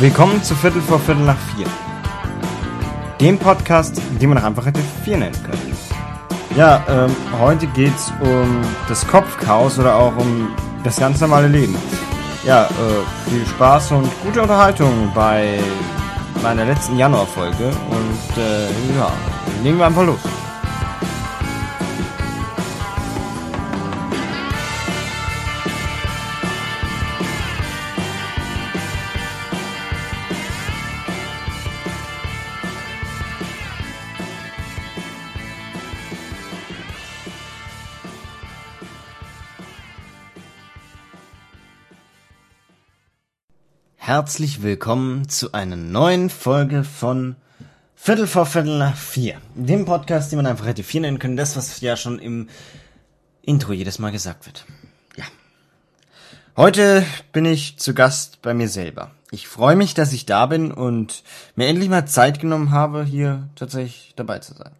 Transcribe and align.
Willkommen 0.00 0.42
zu 0.42 0.54
Viertel 0.54 0.80
vor 0.80 0.98
Viertel 0.98 1.26
nach 1.26 1.36
vier. 1.54 1.66
Dem 3.20 3.38
Podcast, 3.38 4.00
den 4.18 4.30
man 4.30 4.38
auch 4.38 4.44
einfach 4.44 4.64
hätte 4.64 4.80
vier 5.04 5.18
nennen 5.18 5.36
können. 5.42 5.76
Ja, 6.56 6.82
ähm, 6.88 7.14
heute 7.38 7.66
geht's 7.66 8.10
um 8.22 8.62
das 8.88 9.06
Kopfchaos 9.06 9.78
oder 9.78 9.94
auch 9.94 10.16
um 10.16 10.48
das 10.84 10.96
ganz 10.96 11.20
normale 11.20 11.48
Leben. 11.48 11.76
Ja, 12.46 12.64
äh, 12.64 13.28
viel 13.30 13.46
Spaß 13.46 13.92
und 13.92 14.08
gute 14.24 14.40
Unterhaltung 14.40 15.12
bei 15.14 15.58
meiner 16.42 16.64
letzten 16.64 16.96
Januarfolge 16.96 17.66
und 17.66 18.42
äh, 18.42 18.68
ja, 18.96 19.12
legen 19.62 19.76
wir 19.76 19.84
einfach 19.84 20.06
los. 20.06 20.20
Herzlich 44.10 44.64
willkommen 44.64 45.28
zu 45.28 45.52
einer 45.52 45.76
neuen 45.76 46.30
Folge 46.30 46.82
von 46.82 47.36
Viertel 47.94 48.26
vor 48.26 48.44
Viertel 48.44 48.76
nach 48.76 48.96
vier. 48.96 49.36
Dem 49.54 49.84
Podcast, 49.84 50.32
den 50.32 50.38
man 50.38 50.46
einfach 50.46 50.66
hätte 50.66 50.82
vier 50.82 51.02
nennen 51.02 51.20
können. 51.20 51.36
Das, 51.36 51.56
was 51.56 51.80
ja 51.80 51.94
schon 51.94 52.18
im 52.18 52.48
Intro 53.42 53.72
jedes 53.72 54.00
Mal 54.00 54.10
gesagt 54.10 54.46
wird. 54.46 54.64
Ja. 55.16 55.26
Heute 56.56 57.06
bin 57.30 57.44
ich 57.44 57.78
zu 57.78 57.94
Gast 57.94 58.42
bei 58.42 58.52
mir 58.52 58.68
selber. 58.68 59.12
Ich 59.30 59.46
freue 59.46 59.76
mich, 59.76 59.94
dass 59.94 60.12
ich 60.12 60.26
da 60.26 60.46
bin 60.46 60.72
und 60.72 61.22
mir 61.54 61.68
endlich 61.68 61.88
mal 61.88 62.04
Zeit 62.04 62.40
genommen 62.40 62.72
habe, 62.72 63.04
hier 63.04 63.48
tatsächlich 63.54 64.14
dabei 64.16 64.40
zu 64.40 64.54
sein. 64.54 64.72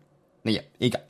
Naja, 0.43 0.63
egal 0.81 1.05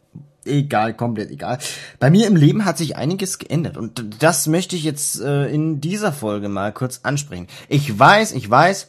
egal, 0.45 0.95
komplett 0.95 1.31
egal. 1.31 1.59
Bei 1.99 2.11
mir 2.11 2.27
im 2.27 2.37
Leben 2.37 2.65
hat 2.65 2.79
sich 2.79 2.97
einiges 2.97 3.39
geändert 3.39 3.77
und 3.77 4.23
das 4.23 4.47
möchte 4.47 4.77
ich 4.77 4.85
jetzt 4.85 5.21
äh, 5.21 5.47
in 5.49 5.81
dieser 5.81 6.13
Folge 6.13 6.49
mal 6.49 6.73
kurz 6.73 7.01
ansprechen. 7.03 7.47
Ich 7.69 7.99
weiß, 7.99 8.33
ich 8.33 8.49
weiß, 8.49 8.89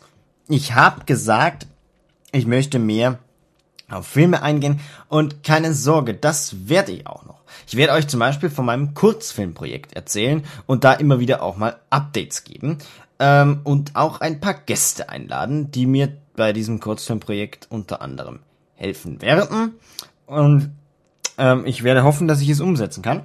ich 0.50 0.76
habe 0.76 1.06
gesagt, 1.06 1.68
ich 2.32 2.46
möchte 2.46 2.80
mehr 2.80 3.20
auf 3.90 4.08
Filme 4.08 4.42
eingehen 4.42 4.80
und 5.10 5.44
keine 5.44 5.74
Sorge, 5.74 6.14
das 6.14 6.70
werde 6.70 6.94
ich 6.94 7.08
auch 7.08 7.26
noch. 7.26 7.42
Ich 7.68 7.76
werde 7.76 7.94
euch 7.94 8.08
zum 8.08 8.20
Beispiel 8.20 8.50
von 8.50 8.66
meinem 8.66 8.94
Kurzfilmprojekt 8.94 9.94
erzählen 9.94 10.44
und 10.66 10.84
da 10.84 10.94
immer 10.94 11.20
wieder 11.20 11.44
auch 11.44 11.58
mal 11.58 11.78
Updates 11.90 12.44
geben 12.44 12.78
ähm, 13.20 13.62
und 13.64 13.96
auch 13.96 14.22
ein 14.22 14.40
paar 14.40 14.54
Gäste 14.54 15.10
einladen, 15.10 15.72
die 15.72 15.86
mir 15.86 16.18
bei 16.36 16.54
diesem 16.54 16.80
Kurzfilmprojekt 16.80 17.68
unter 17.70 18.02
anderem 18.02 18.40
helfen 18.76 19.22
werden. 19.22 19.74
Und 20.26 20.72
ähm, 21.42 21.66
ich 21.66 21.84
werde 21.84 22.03
hoffen, 22.03 22.28
dass 22.28 22.39
ich 22.39 22.50
es 22.50 22.61
umsetzen 22.61 23.02
kann. 23.02 23.23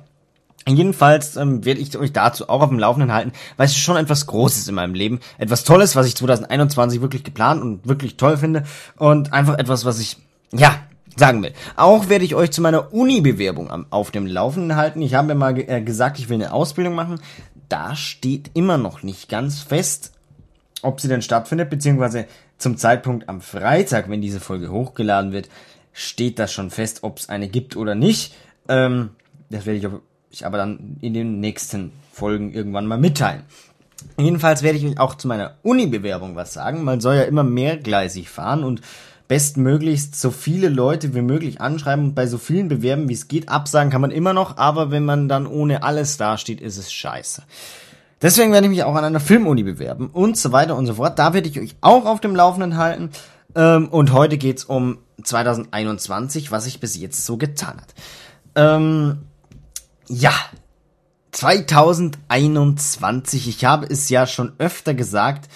Jedenfalls 0.68 1.36
ähm, 1.36 1.64
werde 1.64 1.80
ich 1.80 1.96
euch 1.96 2.12
dazu 2.12 2.48
auch 2.48 2.62
auf 2.62 2.70
dem 2.70 2.80
Laufenden 2.80 3.12
halten, 3.12 3.32
weil 3.56 3.66
es 3.66 3.72
ist 3.72 3.78
schon 3.78 3.96
etwas 3.96 4.26
Großes 4.26 4.66
in 4.66 4.74
meinem 4.74 4.94
Leben. 4.94 5.20
Etwas 5.38 5.62
Tolles, 5.62 5.94
was 5.94 6.08
ich 6.08 6.16
2021 6.16 7.00
wirklich 7.00 7.22
geplant 7.22 7.62
und 7.62 7.86
wirklich 7.86 8.16
toll 8.16 8.36
finde. 8.36 8.64
Und 8.96 9.32
einfach 9.32 9.58
etwas, 9.58 9.84
was 9.84 10.00
ich, 10.00 10.16
ja, 10.50 10.80
sagen 11.14 11.42
will. 11.42 11.52
Auch 11.76 12.08
werde 12.08 12.24
ich 12.24 12.34
euch 12.34 12.50
zu 12.50 12.62
meiner 12.62 12.92
Uni-Bewerbung 12.92 13.86
auf 13.90 14.10
dem 14.10 14.26
Laufenden 14.26 14.76
halten. 14.76 15.02
Ich 15.02 15.14
habe 15.14 15.28
ja 15.28 15.34
mal 15.34 15.56
äh, 15.56 15.82
gesagt, 15.82 16.18
ich 16.18 16.28
will 16.28 16.36
eine 16.36 16.52
Ausbildung 16.52 16.94
machen. 16.94 17.20
Da 17.68 17.94
steht 17.94 18.50
immer 18.54 18.76
noch 18.76 19.04
nicht 19.04 19.28
ganz 19.28 19.60
fest, 19.60 20.12
ob 20.82 21.00
sie 21.00 21.08
denn 21.08 21.22
stattfindet, 21.22 21.70
beziehungsweise 21.70 22.26
zum 22.58 22.76
Zeitpunkt 22.76 23.28
am 23.28 23.40
Freitag, 23.40 24.10
wenn 24.10 24.20
diese 24.20 24.40
Folge 24.40 24.70
hochgeladen 24.70 25.32
wird, 25.32 25.48
steht 25.96 26.38
das 26.38 26.52
schon 26.52 26.70
fest, 26.70 26.98
ob 27.02 27.18
es 27.18 27.30
eine 27.30 27.48
gibt 27.48 27.74
oder 27.74 27.94
nicht. 27.94 28.34
Ähm, 28.68 29.10
das 29.48 29.64
werde 29.64 30.02
ich, 30.30 30.44
aber 30.44 30.58
dann 30.58 30.98
in 31.00 31.14
den 31.14 31.40
nächsten 31.40 31.90
Folgen 32.12 32.52
irgendwann 32.52 32.86
mal 32.86 32.98
mitteilen. 32.98 33.44
Jedenfalls 34.18 34.62
werde 34.62 34.76
ich 34.76 34.84
euch 34.84 35.00
auch 35.00 35.14
zu 35.14 35.26
meiner 35.26 35.54
Uni-Bewerbung 35.62 36.36
was 36.36 36.52
sagen. 36.52 36.84
Man 36.84 37.00
soll 37.00 37.16
ja 37.16 37.22
immer 37.22 37.44
mehrgleisig 37.44 38.28
fahren 38.28 38.62
und 38.62 38.82
bestmöglichst 39.26 40.20
so 40.20 40.30
viele 40.30 40.68
Leute 40.68 41.14
wie 41.14 41.22
möglich 41.22 41.62
anschreiben 41.62 42.04
und 42.04 42.14
bei 42.14 42.26
so 42.26 42.36
vielen 42.36 42.68
bewerben, 42.68 43.08
wie 43.08 43.14
es 43.14 43.26
geht. 43.26 43.48
Absagen 43.48 43.90
kann 43.90 44.02
man 44.02 44.10
immer 44.10 44.34
noch, 44.34 44.58
aber 44.58 44.90
wenn 44.90 45.06
man 45.06 45.30
dann 45.30 45.46
ohne 45.46 45.82
alles 45.82 46.18
dasteht, 46.18 46.60
ist 46.60 46.76
es 46.76 46.92
scheiße. 46.92 47.42
Deswegen 48.20 48.52
werde 48.52 48.66
ich 48.66 48.70
mich 48.70 48.84
auch 48.84 48.94
an 48.94 49.04
einer 49.04 49.20
Filmuni 49.20 49.62
bewerben 49.62 50.10
und 50.12 50.36
so 50.36 50.52
weiter 50.52 50.76
und 50.76 50.84
so 50.84 50.94
fort. 50.94 51.18
Da 51.18 51.32
werde 51.32 51.48
ich 51.48 51.58
euch 51.58 51.74
auch 51.80 52.04
auf 52.04 52.20
dem 52.20 52.36
Laufenden 52.36 52.76
halten. 52.76 53.10
Ähm, 53.54 53.88
und 53.88 54.12
heute 54.12 54.36
geht's 54.36 54.64
um 54.64 54.98
2021, 55.22 56.50
was 56.50 56.64
sich 56.64 56.80
bis 56.80 56.96
jetzt 56.96 57.24
so 57.24 57.36
getan 57.36 57.76
hat. 57.76 57.94
Ähm, 58.54 59.26
ja, 60.08 60.32
2021, 61.32 63.48
ich 63.48 63.64
habe 63.64 63.86
es 63.86 64.08
ja 64.08 64.26
schon 64.26 64.52
öfter 64.58 64.94
gesagt, 64.94 65.50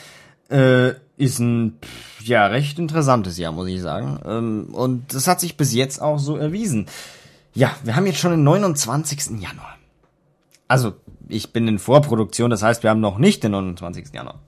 äh, 0.50 0.90
ist 1.16 1.38
ein 1.38 1.78
ja 2.22 2.46
recht 2.46 2.78
interessantes 2.78 3.38
Jahr, 3.38 3.52
muss 3.52 3.68
ich 3.68 3.80
sagen. 3.80 4.20
Ähm, 4.24 4.68
und 4.72 5.14
das 5.14 5.26
hat 5.26 5.40
sich 5.40 5.56
bis 5.56 5.72
jetzt 5.72 6.02
auch 6.02 6.18
so 6.18 6.36
erwiesen. 6.36 6.86
Ja, 7.54 7.74
wir 7.82 7.96
haben 7.96 8.06
jetzt 8.06 8.18
schon 8.18 8.32
den 8.32 8.44
29. 8.44 9.40
Januar. 9.40 9.76
Also, 10.68 10.94
ich 11.28 11.52
bin 11.52 11.66
in 11.66 11.78
Vorproduktion, 11.78 12.50
das 12.50 12.62
heißt, 12.62 12.82
wir 12.82 12.90
haben 12.90 13.00
noch 13.00 13.18
nicht 13.18 13.42
den 13.42 13.52
29. 13.52 14.12
Januar. 14.12 14.40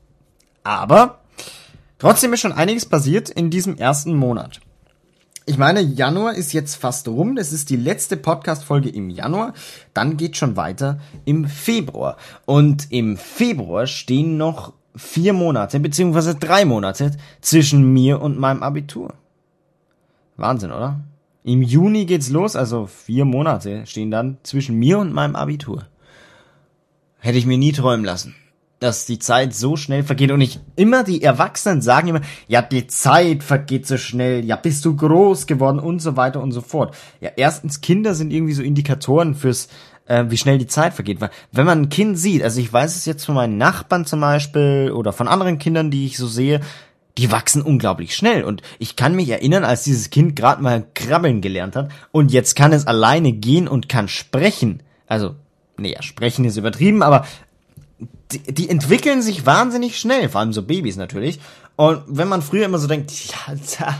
Aber 0.63 1.21
trotzdem 1.99 2.33
ist 2.33 2.41
schon 2.41 2.53
einiges 2.53 2.87
passiert 2.87 3.29
in 3.29 3.51
diesem 3.51 3.77
ersten 3.77 4.15
Monat. 4.15 4.61
Ich 5.45 5.59
meine, 5.59 5.81
Januar 5.81 6.35
ist 6.35 6.53
jetzt 6.53 6.77
fast 6.77 7.09
rum. 7.09 7.35
Das 7.35 7.53
ist 7.53 7.71
die 7.71 7.77
letzte 7.77 8.17
Podcast-Folge 8.17 8.89
im 8.89 9.11
Januar. 9.11 9.55
Dann 9.93 10.17
geht 10.17 10.37
schon 10.37 10.57
weiter 10.57 11.01
im 11.25 11.47
Februar. 11.47 12.17
Und 12.45 12.93
im 12.93 13.17
Februar 13.17 13.87
stehen 13.87 14.37
noch 14.37 14.73
vier 14.95 15.33
Monate, 15.33 15.81
beziehungsweise 15.81 16.37
drei 16.37 16.65
Monate 16.65 17.13
zwischen 17.41 17.93
mir 17.93 18.21
und 18.21 18.39
meinem 18.39 18.63
Abitur. 18.63 19.15
Wahnsinn, 20.37 20.71
oder? 20.71 21.01
Im 21.45 21.63
Juni 21.63 22.05
geht's 22.05 22.31
los, 22.31 22.55
also 22.55 22.87
vier 22.87 23.25
Monate 23.25 23.85
stehen 23.87 24.13
dann 24.13 24.39
zwischen 24.45 24.79
mir 24.79 24.99
und 25.01 25.13
meinem 25.13 25.35
Abitur. 25.35 25.87
Hätte 27.19 27.39
ich 27.39 27.47
mir 27.47 27.59
nie 27.59 27.73
träumen 27.73 28.05
lassen 28.05 28.35
dass 28.83 29.07
die 29.07 29.19
Zeit 29.19 29.55
so 29.55 29.77
schnell 29.77 30.03
vergeht 30.03 30.33
und 30.33 30.41
ich 30.41 30.59
immer 30.77 31.05
die 31.05 31.23
Erwachsenen 31.23 31.83
sagen 31.83 32.09
immer, 32.09 32.21
ja, 32.49 32.63
die 32.63 32.89
Zeit 32.89 33.45
vergeht 33.45 33.87
so 33.87 33.97
schnell, 33.97 34.45
ja, 34.45 34.57
bist 34.57 34.85
du 34.85 34.97
groß 34.97 35.47
geworden 35.47 35.79
und 35.79 36.01
so 36.01 36.17
weiter 36.17 36.43
und 36.43 36.53
so 36.53 36.61
fort. 36.61 36.95
Ja, 37.21 37.31
erstens, 37.37 37.81
Kinder 37.81 38.15
sind 38.15 38.33
irgendwie 38.33 38.55
so 38.55 38.63
Indikatoren 38.63 39.35
fürs, 39.35 39.69
äh, 40.07 40.25
wie 40.29 40.37
schnell 40.37 40.59
die 40.59 40.67
Zeit 40.67 40.95
vergeht. 40.95 41.21
Weil, 41.21 41.31
wenn 41.53 41.67
man 41.67 41.83
ein 41.83 41.89
Kind 41.91 42.19
sieht, 42.19 42.43
also 42.43 42.61
ich 42.61 42.73
weiß 42.73 42.97
es 42.97 43.07
jetzt 43.07 43.25
von 43.25 43.37
meinen 43.37 43.57
Nachbarn 43.57 44.05
zum 44.05 44.21
Beispiel 44.21 44.93
oder 44.93 45.13
von 45.13 45.29
anderen 45.29 45.59
Kindern, 45.59 45.91
die 45.91 46.07
ich 46.07 46.17
so 46.17 46.27
sehe, 46.27 46.61
die 47.19 47.31
wachsen 47.31 47.63
unglaublich 47.63 48.17
schnell. 48.17 48.43
Und 48.43 48.63
ich 48.79 48.97
kann 48.97 49.15
mich 49.15 49.29
erinnern, 49.29 49.65
als 49.65 49.85
dieses 49.85 50.11
Kind 50.11 50.35
gerade 50.35 50.63
mal 50.63 50.87
krabbeln 50.95 51.41
gelernt 51.41 51.77
hat 51.77 51.91
und 52.11 52.33
jetzt 52.33 52.57
kann 52.57 52.73
es 52.73 52.87
alleine 52.87 53.33
gehen 53.33 53.69
und 53.69 53.89
kann 53.89 54.09
sprechen. 54.09 54.83
Also, 55.07 55.37
naja, 55.77 56.03
sprechen 56.03 56.45
ist 56.45 56.57
übertrieben, 56.57 57.03
aber 57.03 57.25
die, 58.31 58.41
die 58.53 58.69
entwickeln 58.69 59.23
sich 59.23 59.47
wahnsinnig 59.47 59.99
schnell, 59.99 60.29
vor 60.29 60.41
allem 60.41 60.53
so 60.53 60.63
Babys 60.63 60.97
natürlich. 60.97 61.41
Und 61.77 62.03
wenn 62.07 62.29
man 62.29 62.43
früher 62.43 62.67
immer 62.67 62.79
so 62.79 62.87
denkt, 62.87 63.13
ja, 63.13 63.95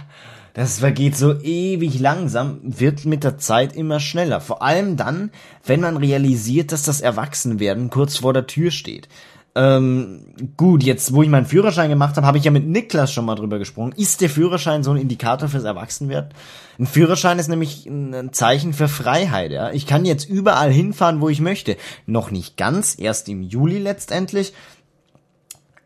das 0.55 0.81
vergeht 0.81 1.17
so 1.17 1.41
ewig 1.41 1.99
langsam, 1.99 2.61
wird 2.63 3.07
mit 3.07 3.25
der 3.25 3.39
Zeit 3.39 3.75
immer 3.75 4.01
schneller. 4.01 4.41
Vor 4.41 4.63
allem 4.63 4.97
dann, 4.97 5.31
wenn 5.65 5.81
man 5.81 5.97
realisiert, 5.97 6.73
dass 6.73 6.83
das 6.83 7.01
Erwachsenwerden 7.01 7.89
kurz 7.89 8.19
vor 8.19 8.35
der 8.35 8.47
Tür 8.47 8.71
steht. 8.71 9.09
Ähm, 9.55 10.35
gut, 10.57 10.83
jetzt, 10.83 11.13
wo 11.13 11.23
ich 11.23 11.29
meinen 11.29 11.45
Führerschein 11.45 11.91
gemacht 11.91 12.17
habe, 12.17 12.27
habe 12.27 12.39
ich 12.39 12.45
ja 12.45 12.51
mit 12.51 12.67
Niklas 12.67 13.13
schon 13.13 13.27
mal 13.27 13.35
drüber 13.35 13.59
gesprochen. 13.59 13.93
Ist 13.97 14.23
der 14.23 14.31
Führerschein 14.31 14.83
so 14.83 14.93
ein 14.93 14.97
Indikator 14.97 15.49
fürs 15.49 15.65
Erwachsenwerden? 15.65 16.31
Ein 16.79 16.87
Führerschein 16.87 17.39
ist 17.39 17.49
nämlich 17.49 17.85
ein 17.85 18.33
Zeichen 18.33 18.73
für 18.73 18.89
Freiheit, 18.89 19.53
ja. 19.53 19.71
Ich 19.71 19.87
kann 19.87 20.07
jetzt 20.07 20.29
überall 20.29 20.73
hinfahren, 20.73 21.21
wo 21.21 21.29
ich 21.29 21.41
möchte. 21.41 21.77
Noch 22.07 22.31
nicht 22.31 22.57
ganz, 22.57 22.99
erst 22.99 23.29
im 23.29 23.43
Juli 23.43 23.79
letztendlich. 23.79 24.55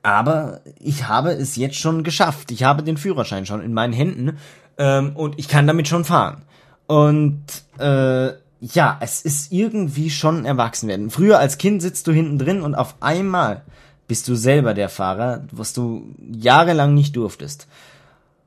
Aber 0.05 0.61
ich 0.79 1.09
habe 1.09 1.33
es 1.33 1.57
jetzt 1.57 1.77
schon 1.77 2.05
geschafft. 2.05 2.53
Ich 2.53 2.63
habe 2.63 2.85
den 2.85 2.97
Führerschein 2.97 3.47
schon 3.47 3.61
in 3.61 3.75
meinen 3.75 3.93
Händen 3.93 4.39
ähm, 4.79 5.17
und 5.17 5.41
ich 5.41 5.49
kann 5.49 5.67
damit 5.67 5.89
schon 5.89 6.05
fahren. 6.05 6.43
Und 6.87 7.43
äh, 7.79 8.29
ja, 8.61 8.97
es 9.01 9.23
ist 9.23 9.53
irgendwie 9.53 10.11
schon 10.11 10.45
erwachsen 10.45 10.89
werden. 10.89 11.11
Früher 11.11 11.39
als 11.39 11.59
Kind 11.59 11.83
sitzt 11.83 12.07
du 12.07 12.13
hinten 12.13 12.39
drin 12.39 12.63
und 12.63 12.75
auf 12.75 12.95
einmal 13.01 13.63
bist 14.09 14.29
du 14.29 14.35
selber 14.35 14.75
der 14.75 14.89
Fahrer, 14.89 15.45
was 15.51 15.73
du 15.73 16.15
jahrelang 16.33 16.95
nicht 16.95 17.17
durftest. 17.17 17.67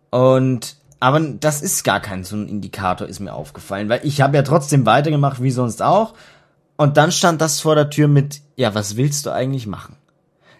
Und 0.10 0.78
aber 1.02 1.20
das 1.20 1.62
ist 1.62 1.84
gar 1.84 2.02
kein 2.02 2.26
so 2.26 2.36
ein 2.36 2.50
Indikator, 2.50 3.08
ist 3.08 3.22
mir 3.22 3.34
aufgefallen, 3.34 3.88
weil 3.88 4.02
ich 4.04 4.20
habe 4.20 4.36
ja 4.36 4.44
trotzdem 4.44 4.86
weitergemacht 4.86 5.42
wie 5.42 5.52
sonst 5.52 5.82
auch. 5.82 6.14
Und 6.76 6.98
dann 6.98 7.12
stand 7.12 7.42
das 7.42 7.60
vor 7.62 7.76
der 7.76 7.90
Tür 7.90 8.08
mit, 8.08 8.42
ja, 8.56 8.76
was 8.76 8.98
willst 8.98 9.26
du 9.26 9.32
eigentlich 9.32 9.68
machen? 9.68 9.96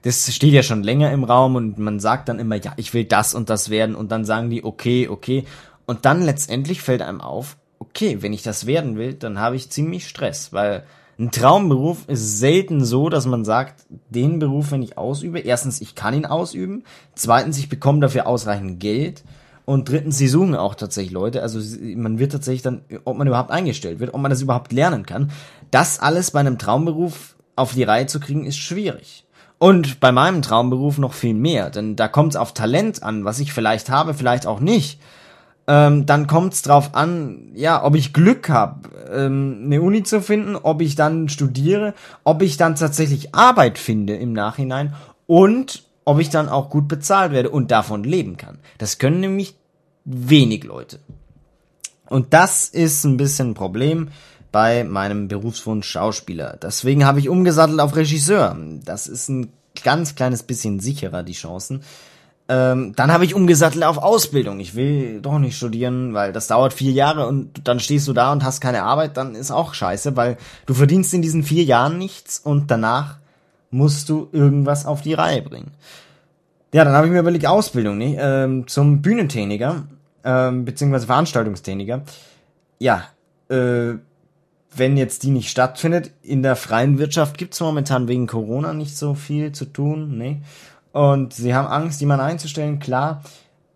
das 0.02 0.34
steht 0.34 0.54
ja 0.54 0.64
schon 0.64 0.84
länger 0.84 1.12
im 1.12 1.24
Raum 1.24 1.56
und 1.56 1.78
man 1.78 2.00
sagt 2.00 2.30
dann 2.30 2.40
immer, 2.40 2.56
ja, 2.56 2.74
ich 2.78 2.94
will 2.94 3.06
das 3.06 3.34
und 3.34 3.50
das 3.50 3.70
werden 3.70 3.96
und 3.96 4.12
dann 4.12 4.26
sagen 4.26 4.50
die, 4.50 4.64
okay, 4.64 5.08
okay. 5.08 5.46
Und 5.86 6.06
dann 6.06 6.22
letztendlich 6.22 6.82
fällt 6.82 7.02
einem 7.02 7.22
auf, 7.22 7.58
okay, 7.80 8.22
wenn 8.22 8.34
ich 8.34 8.44
das 8.44 8.66
werden 8.66 8.98
will, 8.98 9.14
dann 9.14 9.40
habe 9.40 9.56
ich 9.56 9.70
ziemlich 9.70 10.08
Stress, 10.08 10.54
weil 10.54 10.84
ein 11.18 11.32
Traumberuf 11.32 12.08
ist 12.08 12.40
selten 12.40 12.86
so, 12.86 13.10
dass 13.10 13.26
man 13.26 13.44
sagt, 13.44 13.86
den 14.10 14.40
Beruf, 14.40 14.72
wenn 14.72 14.82
ich 14.82 14.98
ausübe, 14.98 15.40
erstens, 15.40 15.82
ich 15.82 15.96
kann 15.96 16.14
ihn 16.14 16.26
ausüben, 16.26 16.84
zweitens, 17.16 17.58
ich 17.58 17.68
bekomme 17.68 18.00
dafür 18.00 18.26
ausreichend 18.26 18.80
Geld 18.80 19.24
und 19.66 19.90
drittens, 19.90 20.18
sie 20.18 20.30
suchen 20.30 20.56
auch 20.56 20.76
tatsächlich 20.76 21.12
Leute, 21.12 21.42
also 21.42 21.60
man 21.96 22.20
wird 22.20 22.32
tatsächlich 22.32 22.62
dann, 22.62 22.82
ob 23.04 23.18
man 23.18 23.28
überhaupt 23.28 23.52
eingestellt 23.52 24.00
wird, 24.00 24.14
ob 24.14 24.22
man 24.22 24.32
das 24.32 24.42
überhaupt 24.42 24.72
lernen 24.72 25.06
kann. 25.06 25.32
Das 25.72 26.00
alles 26.00 26.32
bei 26.32 26.40
einem 26.40 26.58
Traumberuf 26.58 27.36
auf 27.58 27.74
die 27.74 27.84
Reihe 27.84 28.08
zu 28.08 28.20
kriegen, 28.20 28.46
ist 28.46 28.58
schwierig. 28.58 29.26
Und 29.58 30.00
bei 30.00 30.14
meinem 30.14 30.42
Traumberuf 30.42 30.98
noch 31.00 31.14
viel 31.14 31.34
mehr, 31.34 31.70
denn 31.70 31.98
da 31.98 32.08
kommt 32.08 32.34
es 32.34 32.38
auf 32.38 32.54
Talent 32.54 33.04
an, 33.04 33.26
was 33.26 33.40
ich 33.40 33.52
vielleicht 33.52 33.90
habe, 33.90 34.14
vielleicht 34.14 34.48
auch 34.48 34.62
nicht. 34.62 35.02
Ähm, 35.70 36.08
dann 36.08 36.26
kommt 36.26 36.56
es 36.56 36.64
drauf 36.64 36.96
an, 36.96 37.52
ja, 37.54 37.84
ob 37.84 37.96
ich 37.96 38.12
Glück 38.12 38.50
habe, 38.50 38.90
ähm, 39.14 39.62
eine 39.66 39.84
Uni 39.84 40.02
zu 40.02 40.20
finden, 40.20 40.56
ob 40.56 40.82
ich 40.82 40.96
dann 40.96 41.30
studiere, 41.30 41.94
ob 42.24 42.42
ich 42.42 42.58
dann 42.58 42.76
tatsächlich 42.76 43.36
Arbeit 43.36 43.78
finde 43.78 44.16
im 44.16 44.34
Nachhinein 44.34 44.96
und 45.28 45.84
ob 46.06 46.20
ich 46.20 46.32
dann 46.32 46.50
auch 46.50 46.72
gut 46.72 46.88
bezahlt 46.88 47.34
werde 47.34 47.52
und 47.52 47.70
davon 47.70 48.04
leben 48.04 48.36
kann. 48.36 48.58
Das 48.80 48.98
können 48.98 49.20
nämlich 49.20 49.58
wenig 50.06 50.64
Leute. 50.64 50.98
Und 52.08 52.34
das 52.34 52.68
ist 52.68 53.04
ein 53.04 53.18
bisschen 53.18 53.52
ein 53.52 53.54
Problem 53.54 54.10
bei 54.52 54.84
meinem 54.84 55.28
Berufswunsch 55.28 55.88
Schauspieler. 55.88 56.58
Deswegen 56.60 57.06
habe 57.06 57.20
ich 57.20 57.30
umgesattelt 57.30 57.80
auf 57.80 57.96
Regisseur. 57.96 58.58
Das 58.86 59.06
ist 59.06 59.30
ein 59.30 59.54
ganz 59.84 60.16
kleines 60.16 60.42
bisschen 60.42 60.80
sicherer, 60.80 61.22
die 61.22 61.34
Chancen. 61.34 61.84
Ähm, 62.52 62.94
dann 62.96 63.14
habe 63.14 63.26
ich 63.26 63.36
umgesattelt 63.36 63.84
auf 63.84 64.00
Ausbildung. 64.00 64.60
Ich 64.60 64.74
will 64.74 65.22
doch 65.22 65.38
nicht 65.38 65.56
studieren, 65.56 66.16
weil 66.16 66.34
das 66.34 66.48
dauert 66.48 66.74
vier 66.74 66.92
Jahre 66.92 67.28
und 67.28 67.68
dann 67.68 67.80
stehst 67.80 68.08
du 68.08 68.14
da 68.14 68.32
und 68.32 68.44
hast 68.44 68.60
keine 68.60 68.82
Arbeit, 68.82 69.18
dann 69.18 69.36
ist 69.36 69.52
auch 69.52 69.76
scheiße, 69.76 70.18
weil 70.18 70.36
du 70.66 70.74
verdienst 70.74 71.14
in 71.14 71.22
diesen 71.22 71.44
vier 71.44 71.64
Jahren 71.64 72.00
nichts 72.00 72.40
und 72.40 72.72
danach 72.72 73.18
musst 73.70 74.10
du 74.10 74.30
irgendwas 74.32 74.88
auf 74.88 75.04
die 75.04 75.14
Reihe 75.14 75.44
bringen. 75.44 75.72
Ja, 76.74 76.84
dann 76.84 76.94
habe 76.94 77.06
ich 77.06 77.14
mir 77.14 77.20
überlegt, 77.20 77.46
Ausbildung, 77.46 78.00
ne? 78.00 78.18
Ähm, 78.20 78.68
zum 78.68 79.04
Bühnentechniker, 79.04 79.84
ähm, 80.24 80.66
beziehungsweise 80.66 81.06
Veranstaltungstechniker. 81.06 82.02
Ja, 82.80 83.04
äh, 83.50 83.94
wenn 84.76 84.98
jetzt 84.98 85.22
die 85.22 85.32
nicht 85.32 85.50
stattfindet, 85.50 86.12
in 86.24 86.42
der 86.42 86.56
freien 86.56 86.98
Wirtschaft 86.98 87.38
gibt's 87.38 87.60
momentan 87.60 88.08
wegen 88.08 88.28
Corona 88.28 88.74
nicht 88.74 88.98
so 88.98 89.14
viel 89.14 89.52
zu 89.52 89.66
tun, 89.66 90.18
ne? 90.18 90.42
Und 90.92 91.34
sie 91.34 91.54
haben 91.54 91.68
Angst, 91.68 92.02
jemanden 92.02 92.26
einzustellen, 92.26 92.80
klar. 92.80 93.22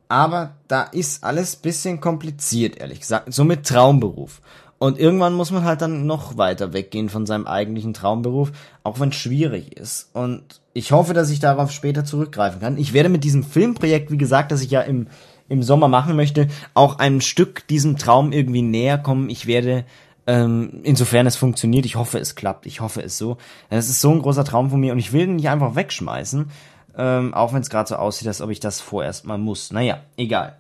Aber 0.10 0.52
da 0.68 0.84
ist 0.84 1.24
alles 1.24 1.56
bisschen 1.56 2.00
kompliziert, 2.00 2.78
ehrlich 2.78 3.00
gesagt. 3.00 3.34
So 3.34 3.44
mit 3.44 3.66
Traumberuf. 3.66 4.42
Und 4.84 5.00
irgendwann 5.00 5.34
muss 5.34 5.52
man 5.52 5.64
halt 5.64 5.82
dann 5.82 6.06
noch 6.06 6.38
weiter 6.38 6.74
weggehen 6.74 7.08
von 7.08 7.26
seinem 7.26 7.48
eigentlichen 7.48 7.94
Traumberuf, 7.94 8.52
auch 8.84 9.00
wenn 9.00 9.10
es 9.10 9.16
schwierig 9.16 9.78
ist. 9.78 10.10
Und 10.14 10.60
ich 10.74 10.92
hoffe, 10.92 11.14
dass 11.14 11.30
ich 11.30 11.40
darauf 11.40 11.72
später 11.72 12.04
zurückgreifen 12.04 12.60
kann. 12.60 12.78
Ich 12.78 12.92
werde 12.92 13.08
mit 13.08 13.24
diesem 13.24 13.44
Filmprojekt, 13.44 14.12
wie 14.12 14.18
gesagt, 14.18 14.52
das 14.52 14.62
ich 14.62 14.72
ja 14.72 14.82
im, 14.82 15.08
im 15.48 15.64
Sommer 15.64 15.88
machen 15.88 16.18
möchte, 16.18 16.50
auch 16.74 17.00
ein 17.00 17.22
Stück 17.22 17.66
diesem 17.68 17.98
Traum 17.98 18.34
irgendwie 18.34 18.62
näher 18.62 18.98
kommen. 18.98 19.30
Ich 19.30 19.48
werde 19.48 19.86
ähm, 20.28 20.82
insofern 20.84 21.28
es 21.28 21.36
funktioniert, 21.36 21.86
ich 21.86 21.96
hoffe, 21.96 22.20
es 22.20 22.36
klappt, 22.36 22.66
ich 22.66 22.82
hoffe 22.82 23.02
es 23.02 23.18
so. 23.18 23.38
Es 23.70 23.90
ist 23.90 24.02
so 24.02 24.12
ein 24.12 24.22
großer 24.22 24.46
Traum 24.46 24.70
von 24.70 24.80
mir 24.80 24.94
und 24.94 25.00
ich 25.00 25.14
will 25.14 25.24
ihn 25.24 25.36
nicht 25.38 25.50
einfach 25.50 25.76
wegschmeißen, 25.76 26.50
ähm, 26.98 27.34
auch 27.34 27.54
wenn 27.54 27.62
es 27.62 27.70
gerade 27.70 27.90
so 27.90 27.96
aussieht, 27.96 28.28
als 28.28 28.42
ob 28.42 28.50
ich 28.50 28.60
das 28.60 28.82
vorerst 28.82 29.26
mal 29.26 29.38
muss. 29.38 29.72
Naja, 29.72 30.02
egal. 30.18 30.58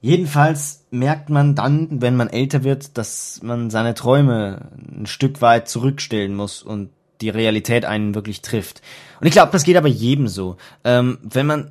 Jedenfalls 0.00 0.86
merkt 0.90 1.28
man 1.28 1.54
dann, 1.54 2.00
wenn 2.00 2.16
man 2.16 2.28
älter 2.28 2.64
wird, 2.64 2.96
dass 2.96 3.40
man 3.42 3.70
seine 3.70 3.94
Träume 3.94 4.70
ein 4.90 5.06
Stück 5.06 5.42
weit 5.42 5.68
zurückstellen 5.68 6.34
muss 6.34 6.62
und 6.62 6.90
die 7.20 7.28
Realität 7.28 7.84
einen 7.84 8.14
wirklich 8.14 8.40
trifft. 8.40 8.80
Und 9.20 9.26
ich 9.26 9.32
glaube, 9.32 9.52
das 9.52 9.64
geht 9.64 9.76
aber 9.76 9.88
jedem 9.88 10.26
so. 10.26 10.56
Ähm, 10.84 11.18
wenn 11.22 11.46
man 11.46 11.70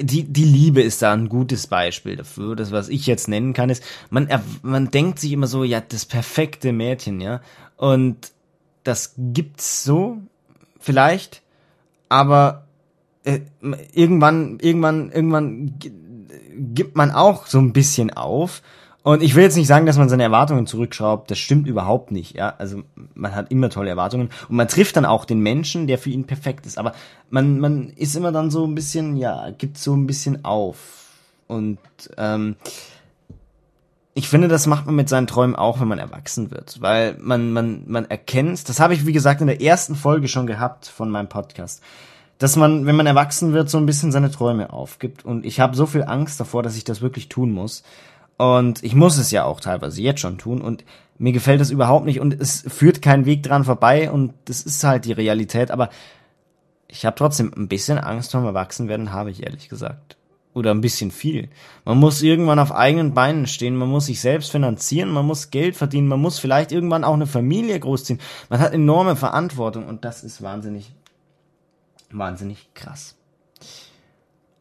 die, 0.00 0.24
die 0.24 0.44
Liebe 0.44 0.82
ist 0.82 1.02
da 1.02 1.12
ein 1.12 1.28
gutes 1.28 1.66
Beispiel 1.66 2.16
dafür. 2.16 2.56
Das, 2.56 2.72
was 2.72 2.88
ich 2.88 3.06
jetzt 3.06 3.28
nennen 3.28 3.52
kann, 3.52 3.70
ist, 3.70 3.82
man, 4.10 4.28
man 4.62 4.90
denkt 4.90 5.18
sich 5.18 5.32
immer 5.32 5.46
so, 5.46 5.64
ja, 5.64 5.80
das 5.80 6.04
perfekte 6.04 6.72
Mädchen, 6.72 7.20
ja. 7.20 7.40
Und 7.76 8.32
das 8.84 9.14
gibt's 9.16 9.84
so, 9.84 10.18
vielleicht, 10.78 11.42
aber 12.08 12.66
äh, 13.24 13.40
irgendwann, 13.92 14.58
irgendwann, 14.60 15.10
irgendwann 15.10 15.74
gibt 16.56 16.96
man 16.96 17.10
auch 17.10 17.46
so 17.46 17.58
ein 17.58 17.72
bisschen 17.72 18.12
auf 18.12 18.62
und 19.06 19.22
ich 19.22 19.36
will 19.36 19.44
jetzt 19.44 19.56
nicht 19.56 19.68
sagen, 19.68 19.86
dass 19.86 19.98
man 19.98 20.08
seine 20.08 20.24
Erwartungen 20.24 20.66
zurückschraubt, 20.66 21.30
das 21.30 21.38
stimmt 21.38 21.68
überhaupt 21.68 22.10
nicht, 22.10 22.34
ja. 22.34 22.54
Also 22.58 22.82
man 23.14 23.36
hat 23.36 23.52
immer 23.52 23.70
tolle 23.70 23.88
Erwartungen 23.88 24.30
und 24.48 24.56
man 24.56 24.66
trifft 24.66 24.96
dann 24.96 25.04
auch 25.04 25.24
den 25.24 25.38
Menschen, 25.38 25.86
der 25.86 25.98
für 25.98 26.10
ihn 26.10 26.24
perfekt 26.24 26.66
ist. 26.66 26.76
Aber 26.76 26.92
man, 27.30 27.60
man 27.60 27.90
ist 27.90 28.16
immer 28.16 28.32
dann 28.32 28.50
so 28.50 28.66
ein 28.66 28.74
bisschen, 28.74 29.16
ja, 29.16 29.50
gibt 29.56 29.78
so 29.78 29.94
ein 29.94 30.08
bisschen 30.08 30.44
auf. 30.44 31.04
Und 31.46 31.78
ähm, 32.18 32.56
ich 34.16 34.28
finde, 34.28 34.48
das 34.48 34.66
macht 34.66 34.86
man 34.86 34.96
mit 34.96 35.08
seinen 35.08 35.28
Träumen 35.28 35.54
auch, 35.54 35.78
wenn 35.78 35.88
man 35.88 35.98
erwachsen 35.98 36.50
wird. 36.50 36.80
Weil 36.80 37.16
man, 37.20 37.52
man, 37.52 37.84
man 37.86 38.06
erkennt, 38.06 38.68
das 38.68 38.80
habe 38.80 38.94
ich, 38.94 39.06
wie 39.06 39.12
gesagt, 39.12 39.40
in 39.40 39.46
der 39.46 39.62
ersten 39.62 39.94
Folge 39.94 40.26
schon 40.26 40.46
gehabt 40.46 40.86
von 40.86 41.10
meinem 41.10 41.28
Podcast 41.28 41.82
dass 42.38 42.56
man, 42.56 42.86
wenn 42.86 42.96
man 42.96 43.06
erwachsen 43.06 43.52
wird, 43.52 43.70
so 43.70 43.78
ein 43.78 43.86
bisschen 43.86 44.12
seine 44.12 44.30
Träume 44.30 44.72
aufgibt. 44.72 45.24
Und 45.24 45.46
ich 45.46 45.60
habe 45.60 45.76
so 45.76 45.86
viel 45.86 46.04
Angst 46.04 46.38
davor, 46.38 46.62
dass 46.62 46.76
ich 46.76 46.84
das 46.84 47.00
wirklich 47.00 47.28
tun 47.28 47.52
muss. 47.52 47.82
Und 48.36 48.84
ich 48.84 48.94
muss 48.94 49.16
es 49.16 49.30
ja 49.30 49.44
auch 49.44 49.60
teilweise 49.60 50.02
jetzt 50.02 50.20
schon 50.20 50.36
tun 50.36 50.60
und 50.60 50.84
mir 51.18 51.32
gefällt 51.32 51.62
es 51.62 51.70
überhaupt 51.70 52.04
nicht 52.04 52.20
und 52.20 52.38
es 52.38 52.62
führt 52.68 53.00
kein 53.00 53.24
Weg 53.24 53.42
dran 53.42 53.64
vorbei 53.64 54.10
und 54.10 54.34
das 54.44 54.60
ist 54.60 54.84
halt 54.84 55.06
die 55.06 55.12
Realität, 55.12 55.70
aber 55.70 55.88
ich 56.88 57.06
habe 57.06 57.16
trotzdem 57.16 57.50
ein 57.56 57.68
bisschen 57.68 57.96
Angst 57.96 58.32
vor 58.32 58.42
dem 58.42 58.48
Erwachsenwerden, 58.48 59.12
habe 59.12 59.30
ich 59.30 59.42
ehrlich 59.42 59.70
gesagt. 59.70 60.18
Oder 60.56 60.70
ein 60.70 60.80
bisschen 60.80 61.10
viel. 61.10 61.50
Man 61.84 61.98
muss 61.98 62.22
irgendwann 62.22 62.58
auf 62.58 62.72
eigenen 62.72 63.12
Beinen 63.12 63.46
stehen, 63.46 63.76
man 63.76 63.90
muss 63.90 64.06
sich 64.06 64.22
selbst 64.22 64.50
finanzieren, 64.50 65.10
man 65.10 65.26
muss 65.26 65.50
Geld 65.50 65.76
verdienen, 65.76 66.08
man 66.08 66.18
muss 66.18 66.38
vielleicht 66.38 66.72
irgendwann 66.72 67.04
auch 67.04 67.12
eine 67.12 67.26
Familie 67.26 67.78
großziehen. 67.78 68.20
Man 68.48 68.60
hat 68.60 68.72
enorme 68.72 69.16
Verantwortung 69.16 69.86
und 69.86 70.06
das 70.06 70.24
ist 70.24 70.40
wahnsinnig, 70.40 70.94
wahnsinnig 72.10 72.70
krass. 72.72 73.16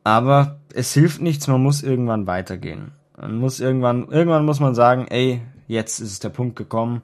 Aber 0.03 0.59
es 0.73 0.93
hilft 0.93 1.21
nichts, 1.21 1.47
man 1.47 1.63
muss 1.63 1.81
irgendwann 1.81 2.27
weitergehen. 2.27 2.91
Man 3.17 3.37
muss 3.37 3.61
irgendwann, 3.61 4.09
irgendwann 4.09 4.43
muss 4.43 4.59
man 4.59 4.75
sagen, 4.75 5.07
ey, 5.07 5.41
jetzt 5.69 6.01
ist 6.01 6.25
der 6.25 6.29
Punkt 6.29 6.57
gekommen. 6.57 7.03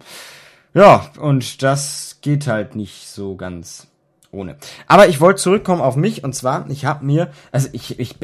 Ja, 0.74 1.10
und 1.18 1.64
das 1.64 2.18
geht 2.20 2.46
halt 2.46 2.76
nicht 2.76 3.08
so 3.08 3.38
ganz 3.38 3.88
ohne. 4.32 4.56
Aber 4.88 5.10
ich 5.10 5.20
wollte 5.20 5.42
zurückkommen 5.42 5.82
auf 5.82 5.96
mich 5.96 6.24
und 6.24 6.34
zwar, 6.34 6.70
ich 6.70 6.86
habe 6.86 7.06
mir, 7.06 7.32
also 7.52 7.68
ich, 7.74 8.00
ich 8.00 8.16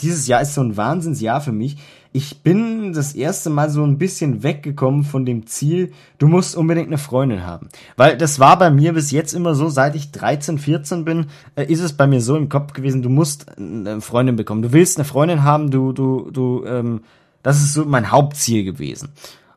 dieses 0.00 0.26
Jahr 0.26 0.40
ist 0.40 0.54
so 0.54 0.62
ein 0.62 0.76
Wahnsinnsjahr 0.76 1.40
für 1.40 1.52
mich. 1.52 1.76
Ich 2.12 2.42
bin 2.42 2.92
das 2.92 3.14
erste 3.14 3.50
Mal 3.50 3.70
so 3.70 3.84
ein 3.84 3.98
bisschen 3.98 4.42
weggekommen 4.42 5.04
von 5.04 5.24
dem 5.24 5.46
Ziel, 5.46 5.92
du 6.18 6.26
musst 6.26 6.56
unbedingt 6.56 6.88
eine 6.88 6.98
Freundin 6.98 7.46
haben. 7.46 7.68
Weil 7.96 8.16
das 8.16 8.40
war 8.40 8.58
bei 8.58 8.70
mir 8.70 8.92
bis 8.92 9.10
jetzt 9.10 9.32
immer 9.32 9.54
so, 9.54 9.68
seit 9.68 9.94
ich 9.94 10.10
13, 10.10 10.58
14 10.58 11.04
bin, 11.04 11.26
äh, 11.54 11.64
ist 11.64 11.80
es 11.80 11.92
bei 11.92 12.06
mir 12.06 12.20
so 12.20 12.36
im 12.36 12.48
Kopf 12.48 12.72
gewesen, 12.72 13.02
du 13.02 13.10
musst 13.10 13.46
eine 13.56 14.00
Freundin 14.00 14.36
bekommen. 14.36 14.62
Du 14.62 14.72
willst 14.72 14.98
eine 14.98 15.04
Freundin 15.04 15.44
haben, 15.44 15.70
du, 15.70 15.92
du, 15.92 16.30
du, 16.32 16.64
ähm, 16.64 17.02
das 17.42 17.60
ist 17.60 17.74
so 17.74 17.84
mein 17.84 18.10
Hauptziel 18.10 18.64
gewesen. 18.64 19.10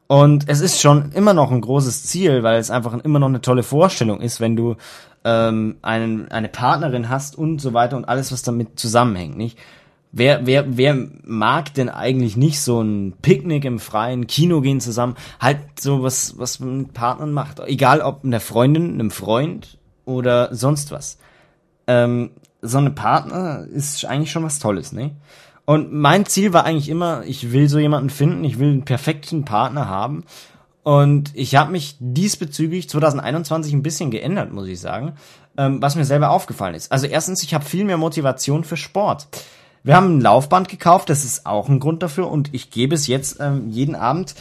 Und 0.08 0.48
es 0.48 0.62
ist 0.62 0.80
schon 0.80 1.12
immer 1.14 1.34
noch 1.34 1.52
ein 1.52 1.62
großes 1.62 2.04
Ziel, 2.04 2.44
weil 2.44 2.60
es 2.60 2.70
einfach 2.70 3.04
immer 3.04 3.18
noch 3.18 3.30
eine 3.30 3.42
tolle 3.42 3.64
Vorstellung 3.64 4.22
ist, 4.22 4.40
wenn 4.40 4.56
du 4.56 4.76
ähm, 5.24 5.78
einen, 5.82 6.30
eine 6.32 6.50
Partnerin 6.50 7.10
hast 7.10 7.38
und 7.38 7.60
so 7.60 7.74
weiter 7.74 7.98
und 7.98 8.06
alles, 8.06 8.32
was 8.32 8.42
damit 8.42 8.80
zusammenhängt, 8.80 9.38
nicht? 9.38 9.58
Wer, 10.16 10.46
wer, 10.46 10.78
wer 10.78 10.96
mag 11.24 11.74
denn 11.74 11.90
eigentlich 11.90 12.38
nicht 12.38 12.62
so 12.62 12.82
ein 12.82 13.14
Picknick 13.24 13.66
im 13.66 13.80
Freien, 13.80 14.28
Kino 14.28 14.62
gehen 14.62 14.80
zusammen, 14.80 15.16
halt 15.40 15.58
so 15.80 16.04
was, 16.04 16.38
was 16.38 16.60
man 16.60 16.78
mit 16.78 16.94
Partnern 16.94 17.32
macht, 17.32 17.60
egal 17.66 18.02
ob 18.02 18.24
einer 18.24 18.40
Freundin, 18.40 18.94
einem 18.94 19.10
Freund 19.10 19.80
oder 20.06 20.54
sonst 20.54 20.92
was. 20.92 21.18
Ähm, 21.88 22.30
so 22.62 22.78
eine 22.78 22.92
Partner 22.92 23.66
ist 23.66 24.06
eigentlich 24.06 24.32
schon 24.32 24.44
was 24.44 24.60
Tolles, 24.60 24.94
ne? 24.94 25.12
Und 25.66 25.94
mein 25.94 26.26
Ziel 26.26 26.54
war 26.54 26.66
eigentlich 26.66 26.90
immer, 26.90 27.24
ich 27.26 27.52
will 27.52 27.70
so 27.70 27.80
jemanden 27.80 28.10
finden, 28.10 28.44
ich 28.44 28.60
will 28.60 28.70
einen 28.70 28.86
perfekten 28.86 29.46
Partner 29.46 29.88
haben. 29.88 30.26
Und 30.84 31.32
ich 31.34 31.56
habe 31.56 31.72
mich 31.72 31.96
diesbezüglich 32.00 32.90
2021 32.90 33.74
ein 33.74 33.84
bisschen 33.84 34.12
geändert, 34.12 34.52
muss 34.52 34.68
ich 34.68 34.80
sagen, 34.80 35.14
ähm, 35.58 35.82
was 35.82 35.96
mir 35.96 36.06
selber 36.06 36.30
aufgefallen 36.32 36.76
ist. 36.76 36.92
Also 36.92 37.08
erstens, 37.08 37.42
ich 37.42 37.54
habe 37.54 37.64
viel 37.64 37.86
mehr 37.86 37.98
Motivation 37.98 38.66
für 38.66 38.78
Sport. 38.78 39.28
Wir 39.84 39.96
haben 39.96 40.18
ein 40.18 40.22
Laufband 40.22 40.70
gekauft, 40.70 41.10
das 41.10 41.26
ist 41.26 41.46
auch 41.46 41.70
ein 41.70 41.80
Grund 41.80 42.04
dafür. 42.04 42.30
Und 42.30 42.54
ich 42.54 42.70
gebe 42.70 42.96
es 42.96 43.08
jetzt 43.08 43.40
ähm, 43.40 43.70
jeden 43.70 43.96
Abend, 43.96 44.36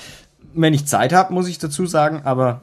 wenn 0.55 0.75
ich 0.75 0.87
Zeit 0.87 1.13
habe, 1.13 1.33
muss 1.33 1.49
ich 1.49 1.59
dazu 1.59 1.87
sagen, 1.87 2.23
aber 2.25 2.63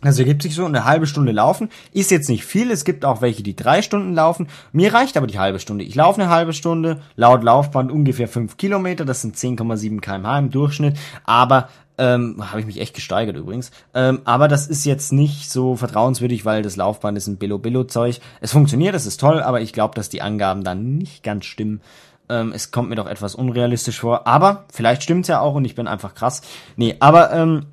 Also 0.00 0.22
ergibt 0.22 0.42
sich 0.42 0.54
so 0.54 0.64
eine 0.64 0.84
halbe 0.84 1.08
Stunde 1.08 1.32
laufen. 1.32 1.70
Ist 1.92 2.12
jetzt 2.12 2.28
nicht 2.28 2.44
viel. 2.44 2.70
Es 2.70 2.84
gibt 2.84 3.04
auch 3.04 3.20
welche, 3.20 3.42
die 3.42 3.56
drei 3.56 3.82
Stunden 3.82 4.14
laufen. 4.14 4.46
Mir 4.72 4.94
reicht 4.94 5.16
aber 5.16 5.26
die 5.26 5.40
halbe 5.40 5.58
Stunde. 5.58 5.84
Ich 5.84 5.96
laufe 5.96 6.20
eine 6.20 6.30
halbe 6.30 6.52
Stunde, 6.52 7.00
laut 7.16 7.42
Laufband 7.42 7.90
ungefähr 7.90 8.28
fünf 8.28 8.56
Kilometer. 8.56 9.04
Das 9.04 9.22
sind 9.22 9.36
10,7 9.36 10.00
kmh 10.00 10.38
im 10.38 10.50
Durchschnitt. 10.50 10.96
Aber 11.24 11.68
ähm, 11.98 12.36
habe 12.50 12.60
ich 12.60 12.66
mich 12.66 12.80
echt 12.80 12.94
gesteigert 12.94 13.36
übrigens. 13.36 13.70
Ähm, 13.94 14.20
aber 14.24 14.48
das 14.48 14.66
ist 14.66 14.84
jetzt 14.84 15.12
nicht 15.12 15.50
so 15.50 15.76
vertrauenswürdig, 15.76 16.44
weil 16.44 16.62
das 16.62 16.76
Laufband 16.76 17.18
ist 17.18 17.26
ein 17.26 17.36
Billo-Billo-Zeug. 17.36 18.20
Es 18.40 18.52
funktioniert, 18.52 18.94
es 18.94 19.06
ist 19.06 19.20
toll, 19.20 19.42
aber 19.42 19.60
ich 19.60 19.72
glaube, 19.72 19.94
dass 19.94 20.08
die 20.08 20.22
Angaben 20.22 20.64
dann 20.64 20.96
nicht 20.96 21.22
ganz 21.22 21.44
stimmen. 21.44 21.80
Ähm, 22.28 22.52
es 22.54 22.70
kommt 22.70 22.88
mir 22.88 22.96
doch 22.96 23.08
etwas 23.08 23.34
unrealistisch 23.34 24.00
vor. 24.00 24.26
Aber 24.26 24.64
vielleicht 24.72 25.02
stimmt's 25.02 25.28
ja 25.28 25.40
auch 25.40 25.54
und 25.54 25.64
ich 25.64 25.74
bin 25.74 25.86
einfach 25.88 26.14
krass. 26.14 26.42
Nee, 26.76 26.96
aber 27.00 27.32
ähm, 27.32 27.66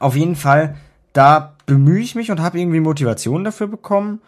auf 0.00 0.16
jeden 0.16 0.36
Fall 0.36 0.76
da 1.12 1.54
bemühe 1.66 2.00
ich 2.00 2.14
mich 2.14 2.30
und 2.30 2.40
habe 2.40 2.60
irgendwie 2.60 2.80
Motivation 2.80 3.44
dafür 3.44 3.66
bekommen. 3.66 4.20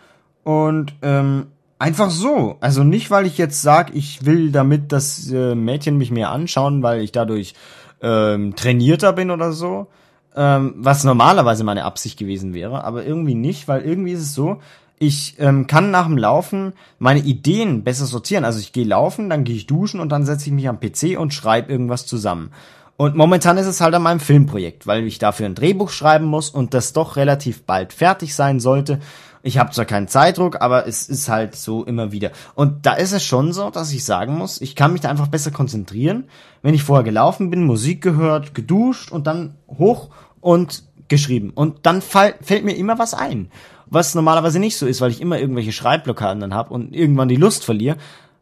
Und 0.43 0.95
ähm, 1.03 1.47
einfach 1.79 2.11
so. 2.11 2.57
Also 2.61 2.83
nicht, 2.83 3.11
weil 3.11 3.27
ich 3.27 3.39
jetzt 3.39 3.63
sage, 3.63 3.93
ich 3.93 4.25
will 4.25 4.51
damit, 4.51 4.91
dass 4.91 5.31
äh, 5.31 5.55
Mädchen 5.55 5.99
mich 5.99 6.11
mehr 6.11 6.31
anschauen, 6.31 6.83
weil 6.83 7.01
ich 7.03 7.13
dadurch 7.13 7.55
ähm, 8.03 8.55
trainierter 8.57 9.13
bin 9.13 9.31
oder 9.31 9.53
so. 9.53 9.89
Ähm, 10.37 10.75
was 10.77 11.03
normalerweise 11.03 11.65
meine 11.65 11.85
Absicht 11.85 12.19
gewesen 12.19 12.55
wäre, 12.55 12.85
aber 12.85 13.05
irgendwie 13.05 13.35
nicht, 13.35 13.67
weil 13.67 13.83
irgendwie 13.83 14.13
ist 14.13 14.21
es 14.21 14.35
so, 14.35 14.61
ich 15.03 15.37
ähm, 15.39 15.67
kann 15.67 15.91
nach 15.91 16.07
dem 16.07 16.19
Laufen 16.19 16.75
meine 16.99 17.21
Ideen 17.21 17.83
besser 17.83 18.05
sortieren. 18.05 18.45
Also 18.45 18.61
ich 18.61 18.73
gehe 18.73 18.85
laufen, 18.85 19.31
dann 19.31 19.45
gehe 19.45 19.57
ich 19.57 19.67
duschen 19.67 19.99
und 19.99 20.11
dann 20.11 20.27
setze 20.27 20.47
ich 20.47 20.53
mich 20.53 20.69
am 20.69 20.79
PC 20.79 21.19
und 21.19 21.35
schreibe 21.35 21.73
irgendwas 21.73 22.07
zusammen. 22.07 22.53
Und 22.99 23.17
momentan 23.17 23.57
ist 23.57 23.67
es 23.67 23.81
halt 23.81 23.95
an 23.95 24.03
meinem 24.03 24.21
Filmprojekt, 24.21 24.87
weil 24.87 25.07
ich 25.07 25.19
dafür 25.19 25.47
ein 25.47 25.55
Drehbuch 25.55 25.89
schreiben 25.89 26.27
muss 26.27 26.51
und 26.51 26.75
das 26.75 26.93
doch 26.93 27.17
relativ 27.17 27.63
bald 27.63 27.95
fertig 27.95 28.35
sein 28.35 28.61
sollte. 28.61 29.01
Ich 29.43 29.59
habe 29.59 29.71
zwar 29.71 29.87
keinen 29.87 30.09
Zeitdruck, 30.09 30.61
aber 30.61 30.87
es 30.87 31.09
ist 31.09 31.29
halt 31.29 31.55
so 31.55 31.85
immer 31.85 32.13
wieder. 32.13 32.31
Und 32.55 32.85
da 32.85 32.95
ist 32.95 33.13
es 33.13 33.25
schon 33.25 33.53
so, 33.53 33.71
dass 33.71 33.93
ich 33.93 34.05
sagen 34.05 34.37
muss, 34.37 34.61
ich 34.61 34.77
kann 34.77 34.93
mich 34.93 35.01
da 35.01 35.09
einfach 35.09 35.29
besser 35.29 35.51
konzentrieren, 35.51 36.25
wenn 36.63 36.75
ich 36.75 36.83
vorher 36.83 37.05
gelaufen 37.05 37.51
bin, 37.51 37.65
Musik 37.65 38.03
gehört, 38.03 38.55
geduscht 38.55 39.11
und 39.11 39.27
dann 39.27 39.55
hoch 39.69 40.11
und 40.41 40.85
geschrieben. 41.09 41.51
Und 41.55 41.87
dann 41.87 42.03
fall, 42.03 42.35
fällt 42.43 42.65
mir 42.65 42.77
immer 42.77 42.99
was 42.99 43.15
ein. 43.15 43.51
Was 43.87 44.15
normalerweise 44.15 44.61
nicht 44.61 44.77
so 44.77 44.87
ist, 44.87 45.01
weil 45.01 45.11
ich 45.11 45.21
immer 45.21 45.39
irgendwelche 45.39 45.73
Schreibblockaden 45.73 46.41
dann 46.41 46.55
habe 46.55 46.73
und 46.73 46.95
irgendwann 46.95 47.29
die 47.29 47.37
Lust 47.37 47.65
verliere 47.65 47.97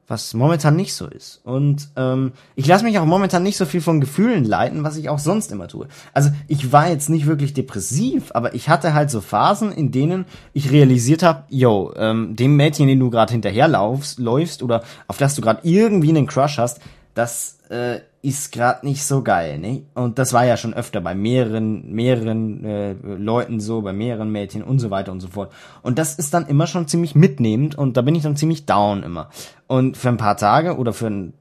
was 0.09 0.33
momentan 0.33 0.75
nicht 0.75 0.95
so 0.95 1.07
ist. 1.07 1.41
Und 1.45 1.89
ähm, 1.97 2.33
ich 2.57 2.67
lasse 2.67 2.83
mich 2.83 2.99
auch 2.99 3.05
momentan 3.05 3.43
nicht 3.43 3.59
so 3.59 3.67
viel 3.67 3.83
von 3.83 4.01
Gefühlen 4.01 4.45
leiten, 4.45 4.83
was 4.83 4.97
ich 4.97 5.11
auch 5.11 5.19
sonst 5.19 5.53
immer 5.53 5.69
tue. 5.69 5.87
Also 6.15 6.31
ich 6.49 6.73
war 6.73 6.89
jetzt 6.89 7.11
nicht 7.11 7.27
wirklich 7.27 7.53
depressiv, 7.53 8.31
aber 8.33 8.55
ich 8.55 8.71
hatte 8.71 8.95
halt 8.95 9.11
so 9.11 9.21
Phasen, 9.21 9.71
in 9.71 9.93
denen 9.93 10.25
ich 10.55 10.73
realisiert 10.73 11.23
habe, 11.23 11.45
yo, 11.51 11.93
ähm, 11.97 12.35
dem 12.37 12.57
Mädchen, 12.57 12.89
den 12.89 12.99
du 12.99 13.11
gerade 13.11 13.33
hinterherlaufst, 13.33 14.19
läufst 14.19 14.63
oder 14.63 14.83
auf 15.07 15.19
das 15.19 15.35
du 15.35 15.43
gerade 15.43 15.61
irgendwie 15.63 16.09
einen 16.09 16.27
Crush 16.27 16.57
hast, 16.57 16.81
das 17.15 17.59
äh, 17.69 18.01
ist 18.21 18.51
gerade 18.51 18.85
nicht 18.85 19.05
so 19.05 19.23
geil, 19.23 19.59
ne? 19.59 19.83
Und 19.95 20.19
das 20.19 20.33
war 20.33 20.45
ja 20.45 20.57
schon 20.57 20.75
öfter 20.75 21.01
bei 21.01 21.15
mehreren, 21.15 21.93
mehreren 21.93 22.65
äh, 22.65 22.93
Leuten 22.93 23.61
so, 23.61 23.81
bei 23.83 23.93
mehreren 23.93 24.31
Mädchen 24.31 24.63
und 24.63 24.81
so 24.81 24.91
weiter 24.91 25.13
und 25.13 25.21
so 25.21 25.29
fort. 25.29 25.53
Und 25.83 25.99
das 25.99 26.17
ist 26.17 26.35
dann 26.35 26.47
immer 26.47 26.67
schon 26.67 26.89
ziemlich 26.89 27.15
mitnehmend 27.15 27.79
und 27.79 27.97
da 27.97 28.03
bin 28.03 28.17
ich 28.17 28.25
dann 28.25 28.37
ziemlich 28.37 28.67
down 28.67 29.05
immer. 29.05 29.29
Und 29.69 29.97
für 29.97 30.09
ein 30.09 30.17
paar 30.17 30.37
Tage 30.37 30.77
oder 30.77 30.93
für 30.93 31.07
ein, 31.07 31.33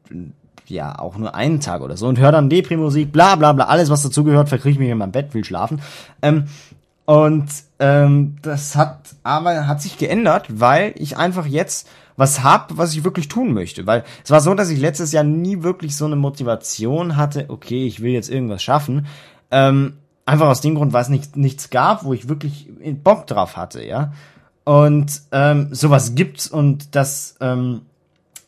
ja, 0.67 1.00
auch 1.00 1.17
nur 1.17 1.34
einen 1.34 1.62
Tag 1.62 1.81
oder 1.81 1.98
so 1.98 2.07
und 2.07 2.19
höre 2.19 2.31
dann 2.31 2.50
Depri-Musik, 2.50 3.12
bla 3.12 3.36
bla 3.36 3.53
bla, 3.53 3.65
alles 3.65 3.89
was 3.89 4.03
dazugehört, 4.03 4.50
verkriege 4.50 4.74
ich 4.74 4.79
mich 4.79 4.89
in 4.89 4.98
meinem 5.00 5.12
Bett, 5.12 5.34
will 5.34 5.43
schlafen. 5.43 5.81
Ähm, 6.22 6.46
und 7.05 7.48
ähm, 7.79 8.36
das 8.41 8.75
hat 8.75 9.15
aber 9.24 9.65
hat 9.65 9.81
sich 9.81 9.98
geändert, 9.98 10.46
weil 10.50 10.93
ich 10.98 11.17
einfach 11.17 11.46
jetzt 11.46 11.88
was 12.17 12.43
hab, 12.43 12.77
was 12.77 12.93
ich 12.93 13.03
wirklich 13.03 13.29
tun 13.29 13.53
möchte. 13.53 13.88
Weil 13.88 14.03
es 14.24 14.31
war 14.31 14.41
so, 14.41 14.53
dass 14.53 14.69
ich 14.69 14.79
letztes 14.79 15.13
Jahr 15.13 15.24
nie 15.24 15.63
wirklich 15.63 15.95
so 15.95 16.05
eine 16.05 16.17
Motivation 16.17 17.15
hatte, 17.15 17.45
okay, 17.47 17.86
ich 17.86 18.01
will 18.01 18.12
jetzt 18.12 18.29
irgendwas 18.29 18.62
schaffen. 18.62 19.05
Ähm, 19.51 19.93
einfach 20.25 20.47
aus 20.47 20.62
dem 20.62 20.75
Grund, 20.75 20.91
weil 20.91 21.03
es 21.03 21.09
nicht, 21.09 21.38
nichts 21.38 21.69
gab, 21.69 22.03
wo 22.03 22.13
ich 22.13 22.27
wirklich 22.27 22.67
Bock 23.03 23.27
drauf 23.27 23.55
hatte, 23.55 23.83
ja. 23.86 24.12
Und 24.65 25.21
ähm, 25.31 25.69
sowas 25.71 26.15
gibt's 26.15 26.47
und 26.47 26.95
das 26.95 27.38
ähm, 27.39 27.83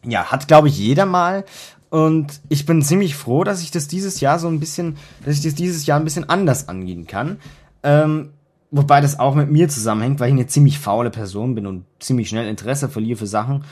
ja 0.04 0.26
hat, 0.26 0.50
glaube 0.50 0.68
ich, 0.68 0.78
jeder 0.78 1.06
mal. 1.06 1.46
Und 1.90 2.42
ich 2.50 2.66
bin 2.66 2.82
ziemlich 2.82 3.16
froh, 3.16 3.44
dass 3.44 3.62
ich 3.62 3.72
das 3.72 3.88
dieses 3.88 4.20
Jahr 4.20 4.38
so 4.38 4.48
ein 4.48 4.60
bisschen, 4.60 4.98
dass 5.24 5.36
ich 5.36 5.44
das 5.44 5.56
dieses 5.56 5.86
Jahr 5.86 6.00
ein 6.00 6.04
bisschen 6.04 6.30
anders 6.30 6.68
angehen 6.68 7.08
kann. 7.08 7.38
Ähm, 7.84 8.32
Wobei 8.72 9.02
das 9.02 9.18
auch 9.20 9.34
mit 9.34 9.50
mir 9.50 9.68
zusammenhängt, 9.68 10.20
weil 10.20 10.28
ich 10.28 10.36
eine 10.36 10.48
ziemlich 10.48 10.78
faule 10.78 11.10
Person 11.10 11.56
bin 11.56 11.66
und 11.66 11.86
ziemlich 12.00 12.30
schnell 12.30 12.48
Interesse 12.48 12.88
verliere 12.88 13.18
für 13.18 13.28
Sachen. 13.28 13.64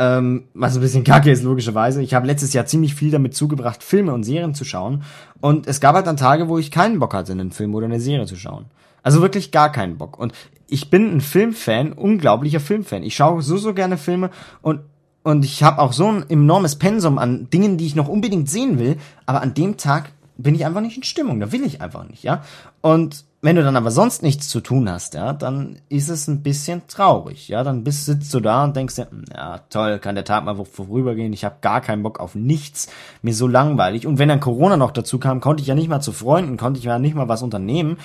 Ähm, 0.00 0.44
was 0.54 0.76
ein 0.76 0.80
bisschen 0.80 1.02
kacke 1.02 1.30
ist, 1.30 1.42
logischerweise. 1.42 2.00
Ich 2.02 2.14
habe 2.14 2.26
letztes 2.26 2.52
Jahr 2.52 2.66
ziemlich 2.66 2.94
viel 2.94 3.10
damit 3.10 3.34
zugebracht, 3.34 3.82
Filme 3.82 4.14
und 4.14 4.22
Serien 4.22 4.54
zu 4.54 4.64
schauen. 4.64 5.02
Und 5.40 5.66
es 5.66 5.80
gab 5.80 5.96
halt 5.96 6.06
dann 6.06 6.16
Tage, 6.16 6.48
wo 6.48 6.56
ich 6.56 6.70
keinen 6.70 7.00
Bock 7.00 7.14
hatte, 7.14 7.32
einen 7.32 7.50
Film 7.50 7.74
oder 7.74 7.86
eine 7.86 7.98
Serie 7.98 8.26
zu 8.26 8.36
schauen. 8.36 8.66
Also 9.02 9.22
wirklich 9.22 9.50
gar 9.50 9.72
keinen 9.72 9.98
Bock. 9.98 10.16
Und 10.18 10.32
ich 10.68 10.88
bin 10.88 11.10
ein 11.16 11.20
Filmfan, 11.20 11.92
unglaublicher 11.92 12.60
Filmfan. 12.60 13.02
Ich 13.02 13.16
schaue 13.16 13.42
so, 13.42 13.56
so 13.56 13.74
gerne 13.74 13.96
Filme 13.96 14.30
und 14.62 14.80
und 15.24 15.44
ich 15.44 15.62
habe 15.62 15.82
auch 15.82 15.92
so 15.92 16.06
ein 16.06 16.30
enormes 16.30 16.76
Pensum 16.76 17.18
an 17.18 17.50
Dingen, 17.50 17.76
die 17.76 17.84
ich 17.84 17.94
noch 17.94 18.08
unbedingt 18.08 18.48
sehen 18.48 18.78
will, 18.78 18.96
aber 19.26 19.42
an 19.42 19.52
dem 19.52 19.76
Tag 19.76 20.12
bin 20.38 20.54
ich 20.54 20.64
einfach 20.64 20.80
nicht 20.80 20.96
in 20.96 21.02
Stimmung, 21.02 21.38
da 21.40 21.52
will 21.52 21.64
ich 21.64 21.82
einfach 21.82 22.08
nicht, 22.08 22.22
ja. 22.22 22.42
Und 22.80 23.26
wenn 23.40 23.54
du 23.54 23.62
dann 23.62 23.76
aber 23.76 23.92
sonst 23.92 24.22
nichts 24.22 24.48
zu 24.48 24.60
tun 24.60 24.90
hast, 24.90 25.14
ja, 25.14 25.32
dann 25.32 25.78
ist 25.88 26.08
es 26.08 26.26
ein 26.26 26.42
bisschen 26.42 26.88
traurig, 26.88 27.48
ja. 27.48 27.62
Dann 27.62 27.84
bist, 27.84 28.06
sitzt 28.06 28.34
du 28.34 28.40
da 28.40 28.64
und 28.64 28.74
denkst 28.74 28.96
dir, 28.96 29.08
hm, 29.10 29.24
ja, 29.32 29.58
toll, 29.70 30.00
kann 30.00 30.16
der 30.16 30.24
Tag 30.24 30.44
mal 30.44 30.56
vorübergehen, 30.64 31.32
ich 31.32 31.44
habe 31.44 31.56
gar 31.60 31.80
keinen 31.80 32.02
Bock 32.02 32.18
auf 32.18 32.34
nichts, 32.34 32.88
mir 33.22 33.34
so 33.34 33.46
langweilig. 33.46 34.06
Und 34.06 34.18
wenn 34.18 34.28
dann 34.28 34.40
Corona 34.40 34.76
noch 34.76 34.90
dazu 34.90 35.18
kam, 35.18 35.40
konnte 35.40 35.60
ich 35.60 35.68
ja 35.68 35.76
nicht 35.76 35.88
mal 35.88 36.00
zu 36.00 36.12
Freunden, 36.12 36.56
konnte 36.56 36.78
ich 36.78 36.84
ja 36.84 36.98
nicht 36.98 37.14
mal 37.14 37.28
was 37.28 37.42
unternehmen, 37.42 37.98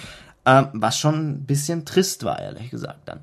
ähm, 0.46 0.68
was 0.74 1.00
schon 1.00 1.32
ein 1.32 1.46
bisschen 1.46 1.86
trist 1.86 2.24
war, 2.26 2.40
ehrlich 2.40 2.70
gesagt 2.70 3.02
dann. 3.06 3.22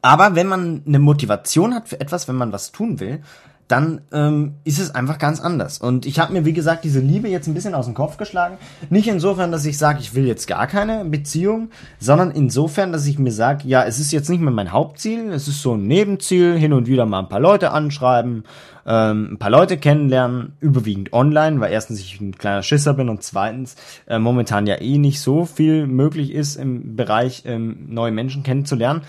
Aber 0.00 0.34
wenn 0.34 0.46
man 0.46 0.82
eine 0.86 0.98
Motivation 0.98 1.74
hat 1.74 1.88
für 1.88 2.00
etwas, 2.00 2.26
wenn 2.28 2.36
man 2.36 2.52
was 2.52 2.72
tun 2.72 3.00
will, 3.00 3.22
dann 3.68 4.00
ähm, 4.12 4.54
ist 4.64 4.78
es 4.78 4.94
einfach 4.94 5.18
ganz 5.18 5.40
anders. 5.40 5.78
Und 5.78 6.06
ich 6.06 6.18
habe 6.18 6.32
mir, 6.32 6.44
wie 6.44 6.52
gesagt, 6.52 6.84
diese 6.84 7.00
Liebe 7.00 7.28
jetzt 7.28 7.48
ein 7.48 7.54
bisschen 7.54 7.74
aus 7.74 7.86
dem 7.86 7.94
Kopf 7.94 8.16
geschlagen. 8.16 8.58
Nicht 8.90 9.08
insofern, 9.08 9.50
dass 9.50 9.64
ich 9.64 9.76
sage, 9.76 9.98
ich 10.00 10.14
will 10.14 10.26
jetzt 10.26 10.46
gar 10.46 10.66
keine 10.66 11.04
Beziehung, 11.04 11.70
sondern 11.98 12.30
insofern, 12.30 12.92
dass 12.92 13.06
ich 13.06 13.18
mir 13.18 13.32
sage, 13.32 13.66
ja, 13.66 13.84
es 13.84 13.98
ist 13.98 14.12
jetzt 14.12 14.30
nicht 14.30 14.40
mehr 14.40 14.52
mein 14.52 14.72
Hauptziel, 14.72 15.32
es 15.32 15.48
ist 15.48 15.62
so 15.62 15.74
ein 15.74 15.86
Nebenziel, 15.86 16.56
hin 16.56 16.72
und 16.72 16.86
wieder 16.86 17.06
mal 17.06 17.20
ein 17.20 17.28
paar 17.28 17.40
Leute 17.40 17.72
anschreiben, 17.72 18.44
ähm, 18.86 19.30
ein 19.32 19.38
paar 19.38 19.50
Leute 19.50 19.78
kennenlernen, 19.78 20.52
überwiegend 20.60 21.12
online, 21.12 21.58
weil 21.58 21.72
erstens 21.72 21.98
ich 21.98 22.20
ein 22.20 22.38
kleiner 22.38 22.62
Schisser 22.62 22.94
bin 22.94 23.08
und 23.08 23.24
zweitens 23.24 23.74
äh, 24.06 24.20
momentan 24.20 24.66
ja 24.66 24.80
eh 24.80 24.98
nicht 24.98 25.20
so 25.20 25.44
viel 25.44 25.88
möglich 25.88 26.32
ist 26.32 26.54
im 26.54 26.94
Bereich 26.94 27.42
ähm, 27.46 27.86
neue 27.88 28.12
Menschen 28.12 28.44
kennenzulernen. 28.44 29.02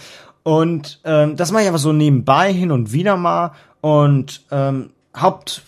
Und 0.47 1.01
ähm, 1.03 1.35
das 1.35 1.51
mache 1.51 1.63
ich 1.63 1.67
aber 1.67 1.77
so 1.77 1.91
nebenbei 1.91 2.53
hin 2.53 2.71
und 2.71 2.93
wieder 2.93 3.17
mal 3.17 3.51
und 3.81 4.45
ähm, 4.51 4.91
Haupt, 5.19 5.63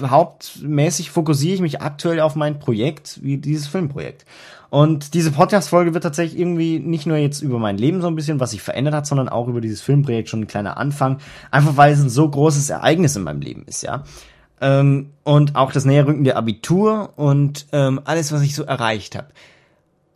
hauptmäßig 0.00 1.10
fokussiere 1.10 1.54
ich 1.54 1.60
mich 1.60 1.80
aktuell 1.80 2.20
auf 2.20 2.36
mein 2.36 2.58
Projekt, 2.58 3.18
wie 3.22 3.36
dieses 3.36 3.66
Filmprojekt. 3.66 4.24
Und 4.70 5.14
diese 5.14 5.32
Podcast-Folge 5.32 5.92
wird 5.92 6.04
tatsächlich 6.04 6.40
irgendwie 6.40 6.78
nicht 6.78 7.06
nur 7.06 7.16
jetzt 7.16 7.42
über 7.42 7.58
mein 7.58 7.76
Leben 7.76 8.00
so 8.00 8.06
ein 8.06 8.14
bisschen, 8.14 8.40
was 8.40 8.52
sich 8.52 8.62
verändert 8.62 8.94
hat, 8.94 9.06
sondern 9.06 9.28
auch 9.28 9.48
über 9.48 9.60
dieses 9.60 9.82
Filmprojekt 9.82 10.28
schon 10.28 10.42
ein 10.42 10.46
kleiner 10.46 10.76
Anfang. 10.76 11.18
Einfach 11.50 11.76
weil 11.76 11.92
es 11.92 12.00
ein 12.00 12.10
so 12.10 12.28
großes 12.28 12.70
Ereignis 12.70 13.16
in 13.16 13.24
meinem 13.24 13.40
Leben 13.40 13.64
ist, 13.66 13.82
ja. 13.82 14.04
Ähm, 14.60 15.10
und 15.24 15.56
auch 15.56 15.72
das 15.72 15.84
Näherrücken 15.84 16.24
der 16.24 16.36
Abitur 16.36 17.12
und 17.16 17.66
ähm, 17.72 18.00
alles, 18.04 18.32
was 18.32 18.42
ich 18.42 18.54
so 18.54 18.62
erreicht 18.62 19.16
habe. 19.16 19.28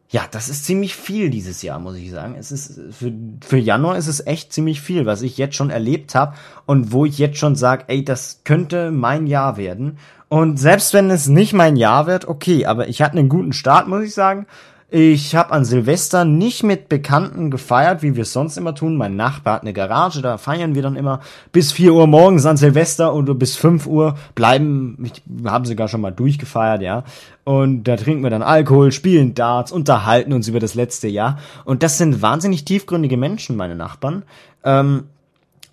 Ja, 0.08 0.22
das 0.30 0.48
ist 0.48 0.64
ziemlich 0.64 0.94
viel 0.94 1.30
dieses 1.30 1.62
Jahr, 1.62 1.80
muss 1.80 1.96
ich 1.96 2.10
sagen. 2.10 2.36
Es 2.38 2.52
ist 2.52 2.80
für, 2.92 3.12
für 3.44 3.58
Januar 3.58 3.96
ist 3.96 4.06
es 4.06 4.24
echt 4.24 4.52
ziemlich 4.52 4.80
viel, 4.80 5.04
was 5.04 5.22
ich 5.22 5.36
jetzt 5.36 5.56
schon 5.56 5.70
erlebt 5.70 6.14
habe 6.14 6.34
und 6.64 6.92
wo 6.92 7.04
ich 7.04 7.18
jetzt 7.18 7.38
schon 7.38 7.56
sage, 7.56 7.84
ey, 7.88 8.04
das 8.04 8.42
könnte 8.44 8.92
mein 8.92 9.26
Jahr 9.26 9.56
werden. 9.56 9.98
Und 10.28 10.58
selbst 10.58 10.94
wenn 10.94 11.10
es 11.10 11.26
nicht 11.26 11.52
mein 11.52 11.76
Jahr 11.76 12.06
wird, 12.06 12.28
okay, 12.28 12.66
aber 12.66 12.88
ich 12.88 13.02
hatte 13.02 13.18
einen 13.18 13.28
guten 13.28 13.52
Start, 13.52 13.88
muss 13.88 14.04
ich 14.04 14.14
sagen. 14.14 14.46
Ich 14.88 15.34
habe 15.34 15.50
an 15.50 15.64
Silvester 15.64 16.24
nicht 16.24 16.62
mit 16.62 16.88
Bekannten 16.88 17.50
gefeiert, 17.50 18.02
wie 18.02 18.14
wir 18.14 18.22
es 18.22 18.32
sonst 18.32 18.56
immer 18.56 18.72
tun. 18.72 18.96
Mein 18.96 19.16
Nachbar 19.16 19.54
hat 19.54 19.62
eine 19.62 19.72
Garage, 19.72 20.22
da 20.22 20.38
feiern 20.38 20.76
wir 20.76 20.82
dann 20.82 20.94
immer 20.94 21.20
bis 21.50 21.72
4 21.72 21.92
Uhr 21.92 22.06
morgens 22.06 22.46
an 22.46 22.56
Silvester 22.56 23.12
oder 23.12 23.34
bis 23.34 23.56
5 23.56 23.88
Uhr 23.88 24.16
bleiben, 24.36 25.10
wir 25.24 25.50
haben 25.50 25.64
sogar 25.64 25.88
schon 25.88 26.02
mal 26.02 26.12
durchgefeiert, 26.12 26.82
ja. 26.82 27.02
Und 27.42 27.82
da 27.84 27.96
trinken 27.96 28.22
wir 28.22 28.30
dann 28.30 28.42
Alkohol, 28.42 28.92
spielen 28.92 29.34
Darts, 29.34 29.72
unterhalten 29.72 30.32
uns 30.32 30.46
über 30.46 30.60
das 30.60 30.74
letzte 30.74 31.08
Jahr. 31.08 31.38
Und 31.64 31.82
das 31.82 31.98
sind 31.98 32.22
wahnsinnig 32.22 32.64
tiefgründige 32.64 33.16
Menschen, 33.16 33.56
meine 33.56 33.74
Nachbarn. 33.74 34.22
Ähm, 34.62 35.04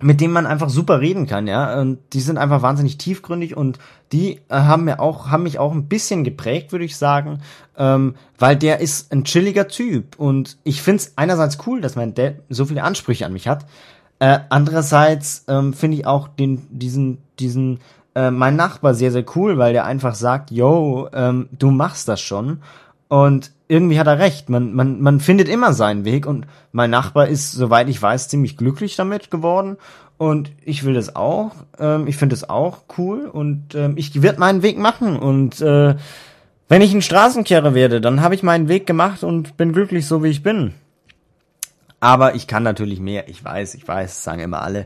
mit 0.01 0.21
denen 0.21 0.33
man 0.33 0.45
einfach 0.45 0.69
super 0.69 0.99
reden 0.99 1.27
kann, 1.27 1.47
ja. 1.47 1.79
Und 1.79 1.99
die 2.13 2.21
sind 2.21 2.37
einfach 2.37 2.61
wahnsinnig 2.61 2.97
tiefgründig 2.97 3.55
und 3.55 3.79
die 4.11 4.41
äh, 4.49 4.55
haben 4.55 4.85
mir 4.85 4.99
auch, 4.99 5.29
haben 5.29 5.43
mich 5.43 5.59
auch 5.59 5.71
ein 5.71 5.87
bisschen 5.87 6.23
geprägt, 6.23 6.71
würde 6.71 6.85
ich 6.85 6.97
sagen, 6.97 7.39
ähm, 7.77 8.15
weil 8.37 8.55
der 8.55 8.79
ist 8.79 9.11
ein 9.11 9.23
chilliger 9.23 9.67
Typ 9.67 10.19
und 10.19 10.57
ich 10.63 10.81
find's 10.81 11.13
einerseits 11.15 11.57
cool, 11.65 11.81
dass 11.81 11.95
mein 11.95 12.13
Dad 12.13 12.35
so 12.49 12.65
viele 12.65 12.83
Ansprüche 12.83 13.25
an 13.25 13.33
mich 13.33 13.47
hat. 13.47 13.65
Äh, 14.19 14.39
andererseits 14.49 15.45
ähm, 15.47 15.73
finde 15.73 15.97
ich 15.97 16.05
auch 16.05 16.27
den, 16.27 16.67
diesen, 16.69 17.17
diesen, 17.39 17.79
äh, 18.15 18.31
mein 18.31 18.55
Nachbar 18.55 18.93
sehr, 18.93 19.11
sehr 19.11 19.25
cool, 19.35 19.57
weil 19.57 19.73
der 19.73 19.85
einfach 19.85 20.15
sagt, 20.15 20.51
yo, 20.51 21.09
ähm, 21.13 21.49
du 21.51 21.71
machst 21.71 22.07
das 22.07 22.21
schon. 22.21 22.61
Und 23.07 23.51
irgendwie 23.73 23.99
hat 23.99 24.05
er 24.05 24.19
recht. 24.19 24.49
Man, 24.49 24.75
man, 24.75 25.01
man 25.01 25.19
findet 25.19 25.49
immer 25.49 25.73
seinen 25.73 26.05
Weg 26.05 26.27
und 26.27 26.45
mein 26.71 26.91
Nachbar 26.91 27.27
ist, 27.27 27.51
soweit 27.51 27.89
ich 27.89 27.99
weiß, 27.99 28.29
ziemlich 28.29 28.55
glücklich 28.55 28.95
damit 28.95 29.31
geworden. 29.31 29.77
Und 30.17 30.51
ich 30.63 30.83
will 30.83 30.93
das 30.93 31.15
auch. 31.15 31.51
Ähm, 31.79 32.05
ich 32.07 32.15
finde 32.15 32.35
es 32.35 32.47
auch 32.47 32.83
cool 32.99 33.25
und 33.25 33.73
ähm, 33.73 33.95
ich 33.97 34.21
werde 34.21 34.39
meinen 34.39 34.61
Weg 34.61 34.77
machen. 34.77 35.17
Und 35.17 35.59
äh, 35.59 35.95
wenn 36.69 36.81
ich 36.83 36.93
ein 36.93 37.01
Straßenkehrer 37.01 37.73
werde, 37.73 37.99
dann 37.99 38.21
habe 38.21 38.35
ich 38.35 38.43
meinen 38.43 38.67
Weg 38.67 38.85
gemacht 38.85 39.23
und 39.23 39.57
bin 39.57 39.73
glücklich 39.73 40.05
so 40.05 40.23
wie 40.23 40.29
ich 40.29 40.43
bin. 40.43 40.75
Aber 41.99 42.35
ich 42.35 42.45
kann 42.45 42.61
natürlich 42.61 42.99
mehr. 42.99 43.27
Ich 43.27 43.43
weiß, 43.43 43.73
ich 43.73 43.87
weiß, 43.87 44.23
sagen 44.23 44.41
immer 44.41 44.61
alle. 44.61 44.85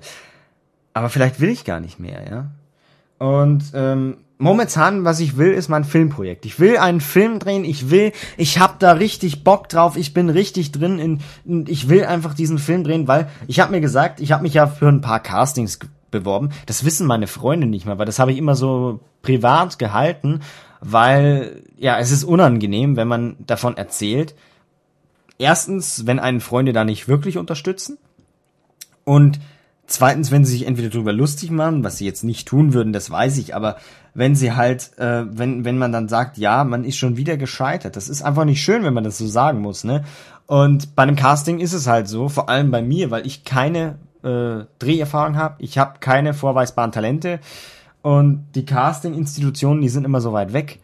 Aber 0.94 1.10
vielleicht 1.10 1.42
will 1.42 1.50
ich 1.50 1.66
gar 1.66 1.82
nicht 1.82 2.00
mehr, 2.00 2.22
ja. 2.30 3.26
Und 3.26 3.66
ähm, 3.74 4.18
momentan, 4.38 5.04
was 5.04 5.20
ich 5.20 5.38
will, 5.38 5.52
ist 5.52 5.70
mein 5.70 5.84
Filmprojekt. 5.84 6.46
Ich 6.46 6.60
will 6.60 6.78
einen 6.78 7.02
Film 7.02 7.40
drehen, 7.40 7.66
ich 7.66 7.90
will, 7.90 8.12
ich 8.38 8.60
hab 8.60 8.80
da 8.80 8.94
richtig 8.94 9.44
Bock 9.44 9.70
drauf, 9.70 9.98
ich 9.98 10.14
bin 10.14 10.30
richtig 10.30 10.72
drin 10.72 11.00
in, 11.00 11.20
in 11.46 11.66
ich 11.68 11.90
will 11.90 12.06
einfach 12.06 12.34
diesen 12.34 12.60
Film 12.60 12.84
drehen, 12.84 13.08
weil 13.08 13.30
ich 13.48 13.60
habe 13.60 13.72
mir 13.72 13.82
gesagt, 13.82 14.20
ich 14.20 14.32
habe 14.32 14.44
mich 14.44 14.54
ja 14.54 14.68
für 14.68 14.88
ein 14.88 15.02
paar 15.02 15.20
Castings 15.20 15.80
beworben. 16.12 16.50
Das 16.66 16.86
wissen 16.86 17.08
meine 17.08 17.28
Freunde 17.28 17.68
nicht 17.68 17.86
mehr, 17.86 17.98
weil 17.98 18.06
das 18.06 18.20
habe 18.20 18.32
ich 18.32 18.38
immer 18.38 18.56
so 18.56 19.00
privat 19.22 19.80
gehalten, 19.80 20.42
weil 20.80 21.64
ja, 21.78 22.00
es 22.00 22.12
ist 22.12 22.24
unangenehm, 22.24 22.96
wenn 22.96 23.08
man 23.08 23.36
davon 23.40 23.78
erzählt. 23.78 24.36
Erstens, 25.40 26.06
wenn 26.06 26.20
einen 26.20 26.42
Freunde 26.42 26.74
da 26.74 26.84
nicht 26.84 27.08
wirklich 27.08 27.38
unterstützen 27.38 27.98
und 29.04 29.40
Zweitens, 29.88 30.32
wenn 30.32 30.44
sie 30.44 30.52
sich 30.52 30.68
entweder 30.68 30.90
drüber 30.90 31.14
lustig 31.14 31.50
machen, 31.50 31.84
was 31.84 31.98
sie 31.98 32.06
jetzt 32.06 32.26
nicht 32.26 32.48
tun 32.48 32.74
würden, 32.74 32.92
das 32.92 33.10
weiß 33.10 33.38
ich, 33.38 33.56
aber 33.56 33.78
wenn 34.14 34.36
sie 34.36 34.52
halt, 34.52 34.98
äh, 34.98 35.24
wenn, 35.30 35.64
wenn 35.64 35.78
man 35.78 35.94
dann 35.94 36.10
sagt, 36.10 36.38
ja, 36.38 36.66
man 36.66 36.84
ist 36.84 36.98
schon 36.98 37.16
wieder 37.16 37.38
gescheitert, 37.38 37.96
das 37.96 38.10
ist 38.10 38.22
einfach 38.22 38.44
nicht 38.44 38.62
schön, 38.62 38.84
wenn 38.84 38.94
man 38.94 39.06
das 39.06 39.18
so 39.18 39.28
sagen 39.28 39.62
muss, 39.62 39.86
ne? 39.86 40.04
Und 40.46 40.96
bei 40.96 41.04
einem 41.04 41.16
Casting 41.16 41.60
ist 41.60 41.74
es 41.74 41.88
halt 41.88 42.08
so, 42.08 42.28
vor 42.28 42.50
allem 42.50 42.70
bei 42.70 42.82
mir, 42.82 43.12
weil 43.12 43.26
ich 43.26 43.46
keine 43.46 43.98
äh, 44.24 44.66
Dreherfahrung 44.80 45.38
habe, 45.38 45.56
ich 45.60 45.78
habe 45.78 46.00
keine 46.00 46.34
vorweisbaren 46.34 46.92
Talente 46.92 47.40
und 48.02 48.46
die 48.56 48.66
Casting-Institutionen, 48.66 49.82
die 49.82 49.90
sind 49.90 50.06
immer 50.06 50.22
so 50.22 50.34
weit 50.34 50.52
weg, 50.52 50.80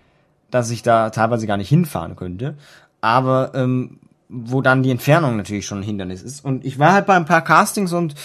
dass 0.50 0.70
ich 0.70 0.82
da 0.82 1.10
teilweise 1.10 1.48
gar 1.48 1.58
nicht 1.58 1.70
hinfahren 1.70 2.16
könnte. 2.16 2.56
Aber 3.02 3.52
ähm, 3.54 4.00
wo 4.30 4.62
dann 4.62 4.84
die 4.84 4.92
Entfernung 4.92 5.38
natürlich 5.38 5.66
schon 5.66 5.80
ein 5.80 5.84
Hindernis 5.84 6.22
ist. 6.22 6.44
Und 6.44 6.66
ich 6.66 6.80
war 6.80 6.94
halt 6.94 7.06
bei 7.06 7.16
ein 7.16 7.26
paar 7.26 7.44
Castings 7.44 7.94
und 7.94 8.16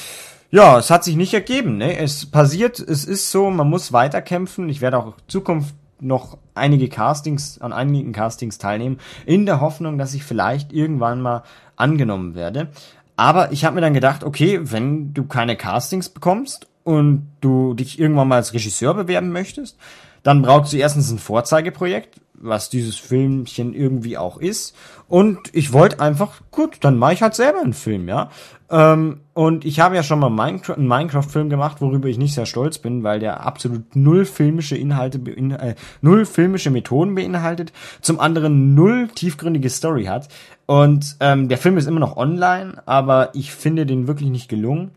ja, 0.50 0.78
es 0.78 0.90
hat 0.90 1.04
sich 1.04 1.16
nicht 1.16 1.34
ergeben. 1.34 1.76
Ne? 1.76 1.98
Es 1.98 2.26
passiert, 2.26 2.78
es 2.78 3.04
ist 3.04 3.30
so, 3.30 3.50
man 3.50 3.68
muss 3.68 3.92
weiterkämpfen. 3.92 4.68
Ich 4.68 4.80
werde 4.80 4.98
auch 4.98 5.06
in 5.08 5.12
Zukunft 5.26 5.74
noch 6.00 6.38
einige 6.54 6.88
Castings, 6.88 7.60
an 7.60 7.72
einigen 7.72 8.12
Castings 8.12 8.58
teilnehmen, 8.58 8.98
in 9.26 9.46
der 9.46 9.60
Hoffnung, 9.60 9.98
dass 9.98 10.14
ich 10.14 10.24
vielleicht 10.24 10.72
irgendwann 10.72 11.20
mal 11.20 11.42
angenommen 11.76 12.34
werde. 12.34 12.68
Aber 13.16 13.52
ich 13.52 13.64
habe 13.64 13.74
mir 13.74 13.80
dann 13.80 13.94
gedacht, 13.94 14.22
okay, 14.22 14.60
wenn 14.62 15.12
du 15.12 15.24
keine 15.24 15.56
Castings 15.56 16.08
bekommst 16.08 16.68
und 16.84 17.28
du 17.40 17.74
dich 17.74 17.98
irgendwann 17.98 18.28
mal 18.28 18.36
als 18.36 18.54
Regisseur 18.54 18.94
bewerben 18.94 19.32
möchtest, 19.32 19.76
dann 20.22 20.42
brauchst 20.42 20.72
du 20.72 20.76
erstens 20.76 21.10
ein 21.10 21.18
Vorzeigeprojekt, 21.18 22.20
was 22.40 22.70
dieses 22.70 22.96
Filmchen 22.96 23.74
irgendwie 23.74 24.18
auch 24.18 24.38
ist. 24.38 24.74
Und 25.08 25.38
ich 25.52 25.72
wollte 25.72 26.00
einfach, 26.00 26.40
gut, 26.50 26.78
dann 26.80 26.98
mache 26.98 27.14
ich 27.14 27.22
halt 27.22 27.34
selber 27.34 27.60
einen 27.60 27.72
Film, 27.72 28.08
ja. 28.08 28.30
Ähm, 28.70 29.20
und 29.32 29.64
ich 29.64 29.80
habe 29.80 29.96
ja 29.96 30.02
schon 30.02 30.18
mal 30.18 30.28
Minecraft, 30.28 30.76
einen 30.76 30.88
Minecraft-Film 30.88 31.48
gemacht, 31.48 31.80
worüber 31.80 32.08
ich 32.08 32.18
nicht 32.18 32.34
sehr 32.34 32.44
stolz 32.44 32.78
bin, 32.78 33.02
weil 33.02 33.18
der 33.18 33.46
absolut 33.46 33.96
null 33.96 34.24
filmische 34.24 34.76
Inhalte, 34.76 35.18
äh, 35.18 35.74
null 36.02 36.26
filmische 36.26 36.70
Methoden 36.70 37.14
beinhaltet, 37.14 37.72
zum 38.02 38.20
anderen 38.20 38.74
null 38.74 39.08
tiefgründige 39.14 39.70
Story 39.70 40.04
hat. 40.04 40.28
Und 40.66 41.16
ähm, 41.20 41.48
der 41.48 41.58
Film 41.58 41.78
ist 41.78 41.86
immer 41.86 42.00
noch 42.00 42.16
online, 42.16 42.82
aber 42.84 43.30
ich 43.34 43.52
finde 43.52 43.86
den 43.86 44.06
wirklich 44.06 44.28
nicht 44.28 44.48
gelungen. 44.48 44.90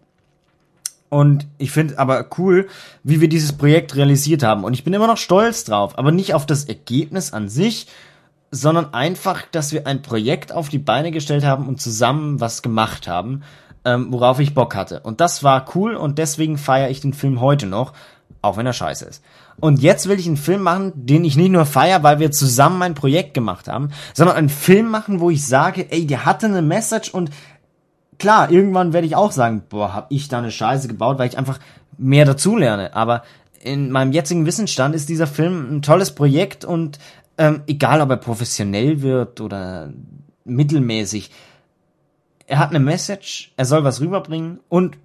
Und 1.11 1.45
ich 1.57 1.71
finde 1.71 1.99
aber 1.99 2.25
cool, 2.37 2.69
wie 3.03 3.19
wir 3.19 3.27
dieses 3.27 3.51
Projekt 3.51 3.97
realisiert 3.97 4.43
haben. 4.43 4.63
Und 4.63 4.73
ich 4.73 4.85
bin 4.85 4.93
immer 4.93 5.07
noch 5.07 5.17
stolz 5.17 5.65
drauf, 5.65 5.99
aber 5.99 6.13
nicht 6.13 6.33
auf 6.33 6.45
das 6.45 6.63
Ergebnis 6.63 7.33
an 7.33 7.49
sich, 7.49 7.87
sondern 8.49 8.93
einfach, 8.93 9.43
dass 9.51 9.73
wir 9.73 9.87
ein 9.87 10.03
Projekt 10.03 10.53
auf 10.53 10.69
die 10.69 10.77
Beine 10.77 11.11
gestellt 11.11 11.43
haben 11.43 11.67
und 11.67 11.81
zusammen 11.81 12.39
was 12.39 12.61
gemacht 12.61 13.09
haben, 13.09 13.43
ähm, 13.83 14.07
worauf 14.09 14.39
ich 14.39 14.53
Bock 14.53 14.73
hatte. 14.73 15.01
Und 15.01 15.19
das 15.19 15.43
war 15.43 15.65
cool 15.75 15.95
und 15.95 16.17
deswegen 16.17 16.57
feiere 16.57 16.89
ich 16.89 17.01
den 17.01 17.13
Film 17.13 17.41
heute 17.41 17.65
noch, 17.65 17.91
auch 18.41 18.55
wenn 18.55 18.65
er 18.65 18.71
scheiße 18.71 19.03
ist. 19.03 19.21
Und 19.59 19.81
jetzt 19.81 20.07
will 20.07 20.17
ich 20.17 20.27
einen 20.27 20.37
Film 20.37 20.61
machen, 20.61 20.93
den 20.95 21.25
ich 21.25 21.35
nicht 21.35 21.51
nur 21.51 21.65
feiere, 21.65 22.03
weil 22.03 22.19
wir 22.19 22.31
zusammen 22.31 22.81
ein 22.83 22.95
Projekt 22.95 23.33
gemacht 23.33 23.67
haben, 23.67 23.89
sondern 24.13 24.37
einen 24.37 24.47
Film 24.47 24.89
machen, 24.89 25.19
wo 25.19 25.29
ich 25.29 25.45
sage, 25.45 25.91
ey, 25.91 26.07
der 26.07 26.23
hatte 26.23 26.45
eine 26.45 26.61
Message 26.61 27.09
und 27.09 27.31
klar, 28.21 28.51
irgendwann 28.51 28.93
werde 28.93 29.07
ich 29.07 29.15
auch 29.15 29.31
sagen, 29.31 29.63
boah, 29.67 29.93
hab 29.93 30.11
ich 30.11 30.27
da 30.27 30.37
eine 30.37 30.51
Scheiße 30.51 30.87
gebaut, 30.87 31.17
weil 31.17 31.27
ich 31.27 31.39
einfach 31.39 31.59
mehr 31.97 32.23
dazulerne. 32.23 32.95
Aber 32.95 33.23
in 33.59 33.91
meinem 33.91 34.11
jetzigen 34.11 34.45
Wissensstand 34.45 34.93
ist 34.93 35.09
dieser 35.09 35.25
Film 35.25 35.77
ein 35.77 35.81
tolles 35.81 36.13
Projekt 36.13 36.63
und 36.63 36.99
ähm, 37.39 37.63
egal, 37.65 37.99
ob 37.99 38.11
er 38.11 38.17
professionell 38.17 39.01
wird 39.01 39.41
oder 39.41 39.91
mittelmäßig, 40.45 41.31
er 42.45 42.59
hat 42.59 42.69
eine 42.69 42.79
Message, 42.79 43.53
er 43.57 43.65
soll 43.65 43.83
was 43.83 44.01
rüberbringen 44.01 44.59
und 44.69 44.97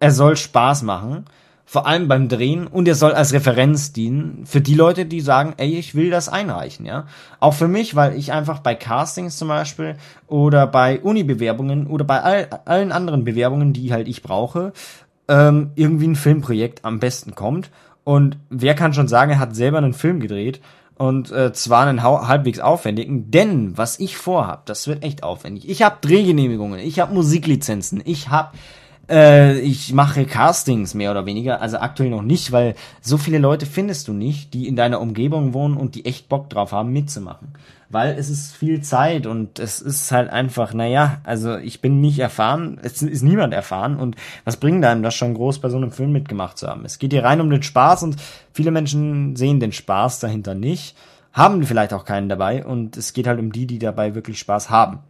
er 0.00 0.10
soll 0.10 0.36
Spaß 0.36 0.82
machen 0.82 1.26
vor 1.72 1.86
allem 1.86 2.06
beim 2.06 2.28
Drehen 2.28 2.66
und 2.66 2.86
er 2.86 2.94
soll 2.94 3.12
als 3.12 3.32
Referenz 3.32 3.94
dienen 3.94 4.42
für 4.44 4.60
die 4.60 4.74
Leute, 4.74 5.06
die 5.06 5.22
sagen, 5.22 5.54
ey, 5.56 5.78
ich 5.78 5.94
will 5.94 6.10
das 6.10 6.28
einreichen, 6.28 6.84
ja. 6.84 7.06
Auch 7.40 7.54
für 7.54 7.66
mich, 7.66 7.96
weil 7.96 8.14
ich 8.14 8.30
einfach 8.30 8.58
bei 8.58 8.74
Castings 8.74 9.38
zum 9.38 9.48
Beispiel 9.48 9.96
oder 10.26 10.66
bei 10.66 11.00
Uni-Bewerbungen 11.00 11.86
oder 11.86 12.04
bei 12.04 12.20
all, 12.20 12.48
allen 12.66 12.92
anderen 12.92 13.24
Bewerbungen, 13.24 13.72
die 13.72 13.90
halt 13.90 14.06
ich 14.06 14.22
brauche, 14.22 14.74
ähm, 15.28 15.70
irgendwie 15.74 16.08
ein 16.08 16.14
Filmprojekt 16.14 16.84
am 16.84 17.00
besten 17.00 17.34
kommt. 17.34 17.70
Und 18.04 18.36
wer 18.50 18.74
kann 18.74 18.92
schon 18.92 19.08
sagen, 19.08 19.30
er 19.30 19.38
hat 19.38 19.56
selber 19.56 19.78
einen 19.78 19.94
Film 19.94 20.20
gedreht 20.20 20.60
und 20.98 21.32
äh, 21.32 21.54
zwar 21.54 21.86
einen 21.86 22.02
halbwegs 22.02 22.60
aufwendigen, 22.60 23.30
denn 23.30 23.78
was 23.78 23.98
ich 23.98 24.18
vorhab, 24.18 24.66
das 24.66 24.88
wird 24.88 25.02
echt 25.02 25.22
aufwendig. 25.22 25.70
Ich 25.70 25.80
habe 25.82 25.96
Drehgenehmigungen, 26.02 26.80
ich 26.80 27.00
habe 27.00 27.14
Musiklizenzen, 27.14 28.02
ich 28.04 28.28
habe 28.28 28.50
äh, 29.08 29.58
ich 29.58 29.92
mache 29.92 30.24
Castings 30.24 30.94
mehr 30.94 31.10
oder 31.10 31.26
weniger, 31.26 31.60
also 31.60 31.78
aktuell 31.78 32.10
noch 32.10 32.22
nicht, 32.22 32.52
weil 32.52 32.74
so 33.00 33.18
viele 33.18 33.38
Leute 33.38 33.66
findest 33.66 34.08
du 34.08 34.12
nicht, 34.12 34.54
die 34.54 34.68
in 34.68 34.76
deiner 34.76 35.00
Umgebung 35.00 35.54
wohnen 35.54 35.76
und 35.76 35.94
die 35.94 36.04
echt 36.04 36.28
Bock 36.28 36.50
drauf 36.50 36.72
haben, 36.72 36.92
mitzumachen. 36.92 37.48
Weil 37.88 38.16
es 38.18 38.30
ist 38.30 38.56
viel 38.56 38.80
Zeit 38.80 39.26
und 39.26 39.58
es 39.58 39.80
ist 39.80 40.10
halt 40.12 40.30
einfach, 40.30 40.72
naja, 40.72 41.20
also 41.24 41.58
ich 41.58 41.82
bin 41.82 42.00
nicht 42.00 42.20
erfahren, 42.20 42.78
es 42.82 43.02
ist 43.02 43.22
niemand 43.22 43.52
erfahren 43.52 43.96
und 43.96 44.16
was 44.44 44.56
bringt 44.56 44.84
einem 44.84 45.02
das 45.02 45.14
schon 45.14 45.34
groß 45.34 45.58
bei 45.58 45.68
so 45.68 45.76
einem 45.76 45.92
Film 45.92 46.12
mitgemacht 46.12 46.56
zu 46.56 46.68
haben? 46.68 46.86
Es 46.86 46.98
geht 46.98 47.12
hier 47.12 47.24
rein 47.24 47.42
um 47.42 47.50
den 47.50 47.62
Spaß 47.62 48.04
und 48.04 48.16
viele 48.54 48.70
Menschen 48.70 49.36
sehen 49.36 49.60
den 49.60 49.72
Spaß 49.72 50.20
dahinter 50.20 50.54
nicht, 50.54 50.96
haben 51.34 51.64
vielleicht 51.64 51.92
auch 51.92 52.06
keinen 52.06 52.30
dabei 52.30 52.64
und 52.64 52.96
es 52.96 53.12
geht 53.12 53.26
halt 53.26 53.40
um 53.40 53.52
die, 53.52 53.66
die 53.66 53.78
dabei 53.78 54.14
wirklich 54.14 54.38
Spaß 54.38 54.70
haben. 54.70 55.00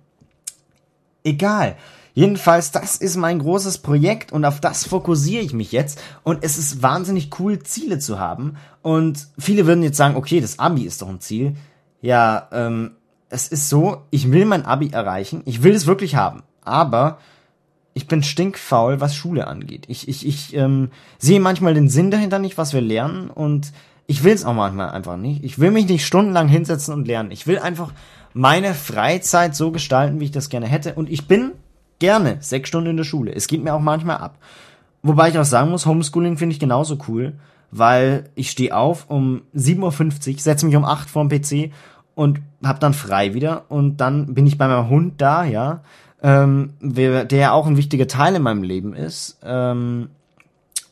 Egal. 1.24 1.76
Jedenfalls, 2.14 2.72
das 2.72 2.96
ist 2.96 3.16
mein 3.16 3.38
großes 3.38 3.78
Projekt 3.78 4.32
und 4.32 4.44
auf 4.44 4.60
das 4.60 4.86
fokussiere 4.86 5.42
ich 5.42 5.54
mich 5.54 5.72
jetzt. 5.72 6.00
Und 6.22 6.44
es 6.44 6.58
ist 6.58 6.82
wahnsinnig 6.82 7.30
cool, 7.38 7.58
Ziele 7.60 7.98
zu 7.98 8.18
haben. 8.18 8.56
Und 8.82 9.28
viele 9.38 9.66
würden 9.66 9.82
jetzt 9.82 9.96
sagen, 9.96 10.16
okay, 10.16 10.40
das 10.40 10.58
Abi 10.58 10.82
ist 10.82 11.00
doch 11.00 11.08
ein 11.08 11.20
Ziel. 11.20 11.56
Ja, 12.02 12.48
ähm, 12.52 12.92
es 13.30 13.48
ist 13.48 13.70
so, 13.70 14.02
ich 14.10 14.30
will 14.30 14.44
mein 14.44 14.66
Abi 14.66 14.90
erreichen. 14.90 15.42
Ich 15.46 15.62
will 15.62 15.74
es 15.74 15.86
wirklich 15.86 16.14
haben. 16.14 16.42
Aber 16.62 17.18
ich 17.94 18.06
bin 18.06 18.22
stinkfaul, 18.22 19.00
was 19.00 19.16
Schule 19.16 19.46
angeht. 19.46 19.84
Ich, 19.88 20.06
ich, 20.06 20.26
ich 20.26 20.54
ähm, 20.54 20.90
sehe 21.18 21.40
manchmal 21.40 21.72
den 21.72 21.88
Sinn 21.88 22.10
dahinter 22.10 22.38
nicht, 22.38 22.58
was 22.58 22.74
wir 22.74 22.82
lernen. 22.82 23.30
Und 23.30 23.72
ich 24.06 24.22
will 24.22 24.34
es 24.34 24.44
auch 24.44 24.54
manchmal 24.54 24.90
einfach 24.90 25.16
nicht. 25.16 25.44
Ich 25.44 25.58
will 25.58 25.70
mich 25.70 25.88
nicht 25.88 26.04
stundenlang 26.04 26.48
hinsetzen 26.48 26.92
und 26.92 27.06
lernen. 27.06 27.30
Ich 27.30 27.46
will 27.46 27.58
einfach 27.58 27.92
meine 28.34 28.74
Freizeit 28.74 29.56
so 29.56 29.70
gestalten, 29.70 30.20
wie 30.20 30.26
ich 30.26 30.30
das 30.30 30.50
gerne 30.50 30.66
hätte. 30.66 30.94
Und 30.94 31.08
ich 31.08 31.26
bin 31.26 31.52
gerne 32.02 32.38
sechs 32.40 32.68
Stunden 32.68 32.90
in 32.90 32.96
der 32.96 33.04
Schule. 33.04 33.32
Es 33.32 33.46
geht 33.46 33.62
mir 33.62 33.72
auch 33.72 33.80
manchmal 33.80 34.16
ab. 34.16 34.36
Wobei 35.02 35.28
ich 35.28 35.38
auch 35.38 35.44
sagen 35.44 35.70
muss, 35.70 35.86
Homeschooling 35.86 36.36
finde 36.36 36.52
ich 36.52 36.60
genauso 36.60 36.98
cool, 37.08 37.34
weil 37.70 38.24
ich 38.34 38.50
stehe 38.50 38.76
auf 38.76 39.08
um 39.08 39.42
7.50 39.54 40.32
Uhr, 40.32 40.38
setze 40.38 40.66
mich 40.66 40.74
um 40.74 40.84
8 40.84 41.06
Uhr 41.06 41.08
vorm 41.08 41.28
PC 41.28 41.70
und 42.16 42.40
hab 42.62 42.80
dann 42.80 42.92
frei 42.92 43.34
wieder 43.34 43.64
und 43.68 43.98
dann 43.98 44.34
bin 44.34 44.46
ich 44.48 44.58
bei 44.58 44.66
meinem 44.66 44.88
Hund 44.88 45.20
da, 45.20 45.44
ja, 45.44 45.80
ähm, 46.22 46.74
der 46.80 47.26
ja 47.30 47.52
auch 47.52 47.66
ein 47.66 47.76
wichtiger 47.76 48.08
Teil 48.08 48.34
in 48.34 48.42
meinem 48.42 48.64
Leben 48.64 48.94
ist. 48.94 49.38
Ähm, 49.44 50.08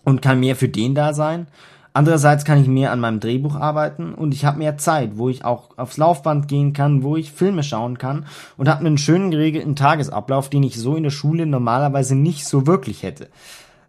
und 0.04 0.22
kann 0.22 0.40
mehr 0.40 0.56
für 0.56 0.68
den 0.68 0.94
da 0.94 1.12
sein. 1.12 1.46
Andererseits 1.92 2.44
kann 2.44 2.60
ich 2.60 2.68
mehr 2.68 2.92
an 2.92 3.00
meinem 3.00 3.18
Drehbuch 3.18 3.56
arbeiten 3.56 4.14
und 4.14 4.32
ich 4.32 4.44
habe 4.44 4.58
mehr 4.58 4.78
Zeit, 4.78 5.16
wo 5.16 5.28
ich 5.28 5.44
auch 5.44 5.76
aufs 5.76 5.96
Laufband 5.96 6.46
gehen 6.46 6.72
kann, 6.72 7.02
wo 7.02 7.16
ich 7.16 7.32
Filme 7.32 7.64
schauen 7.64 7.98
kann 7.98 8.26
und 8.56 8.68
habe 8.68 8.86
einen 8.86 8.98
schönen 8.98 9.32
geregelten 9.32 9.74
Tagesablauf, 9.74 10.48
den 10.50 10.62
ich 10.62 10.76
so 10.76 10.94
in 10.94 11.02
der 11.02 11.10
Schule 11.10 11.46
normalerweise 11.46 12.14
nicht 12.14 12.46
so 12.46 12.66
wirklich 12.66 13.02
hätte. 13.02 13.28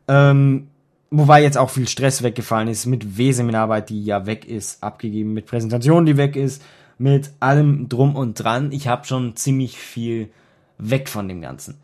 Ähm, 0.08 0.68
wobei 1.12 1.44
jetzt 1.44 1.60
auch 1.60 1.70
viel 1.70 1.88
Stress 1.88 2.24
weggefallen 2.24 2.70
ist 2.70 2.88
mit 2.88 3.18
W-Seminararbeit, 3.18 3.90
die 3.90 4.04
ja 4.04 4.26
weg 4.26 4.46
ist, 4.46 4.84
abgegeben 4.84 5.34
mit 5.34 5.46
Präsentation, 5.46 6.08
die 6.08 6.18
weg 6.18 6.36
ist, 6.36 6.64
mit 6.98 7.32
allem 7.40 7.88
drum 7.88 8.16
und 8.16 8.36
dran. 8.36 8.72
Ich 8.72 8.88
habe 8.88 9.06
schon 9.06 9.36
ziemlich 9.36 9.78
viel 9.78 10.30
weg 10.80 11.08
von 11.08 11.28
dem 11.28 11.42
Ganzen. 11.42 11.78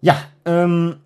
Ja, 0.00 0.16
ähm, 0.46 0.96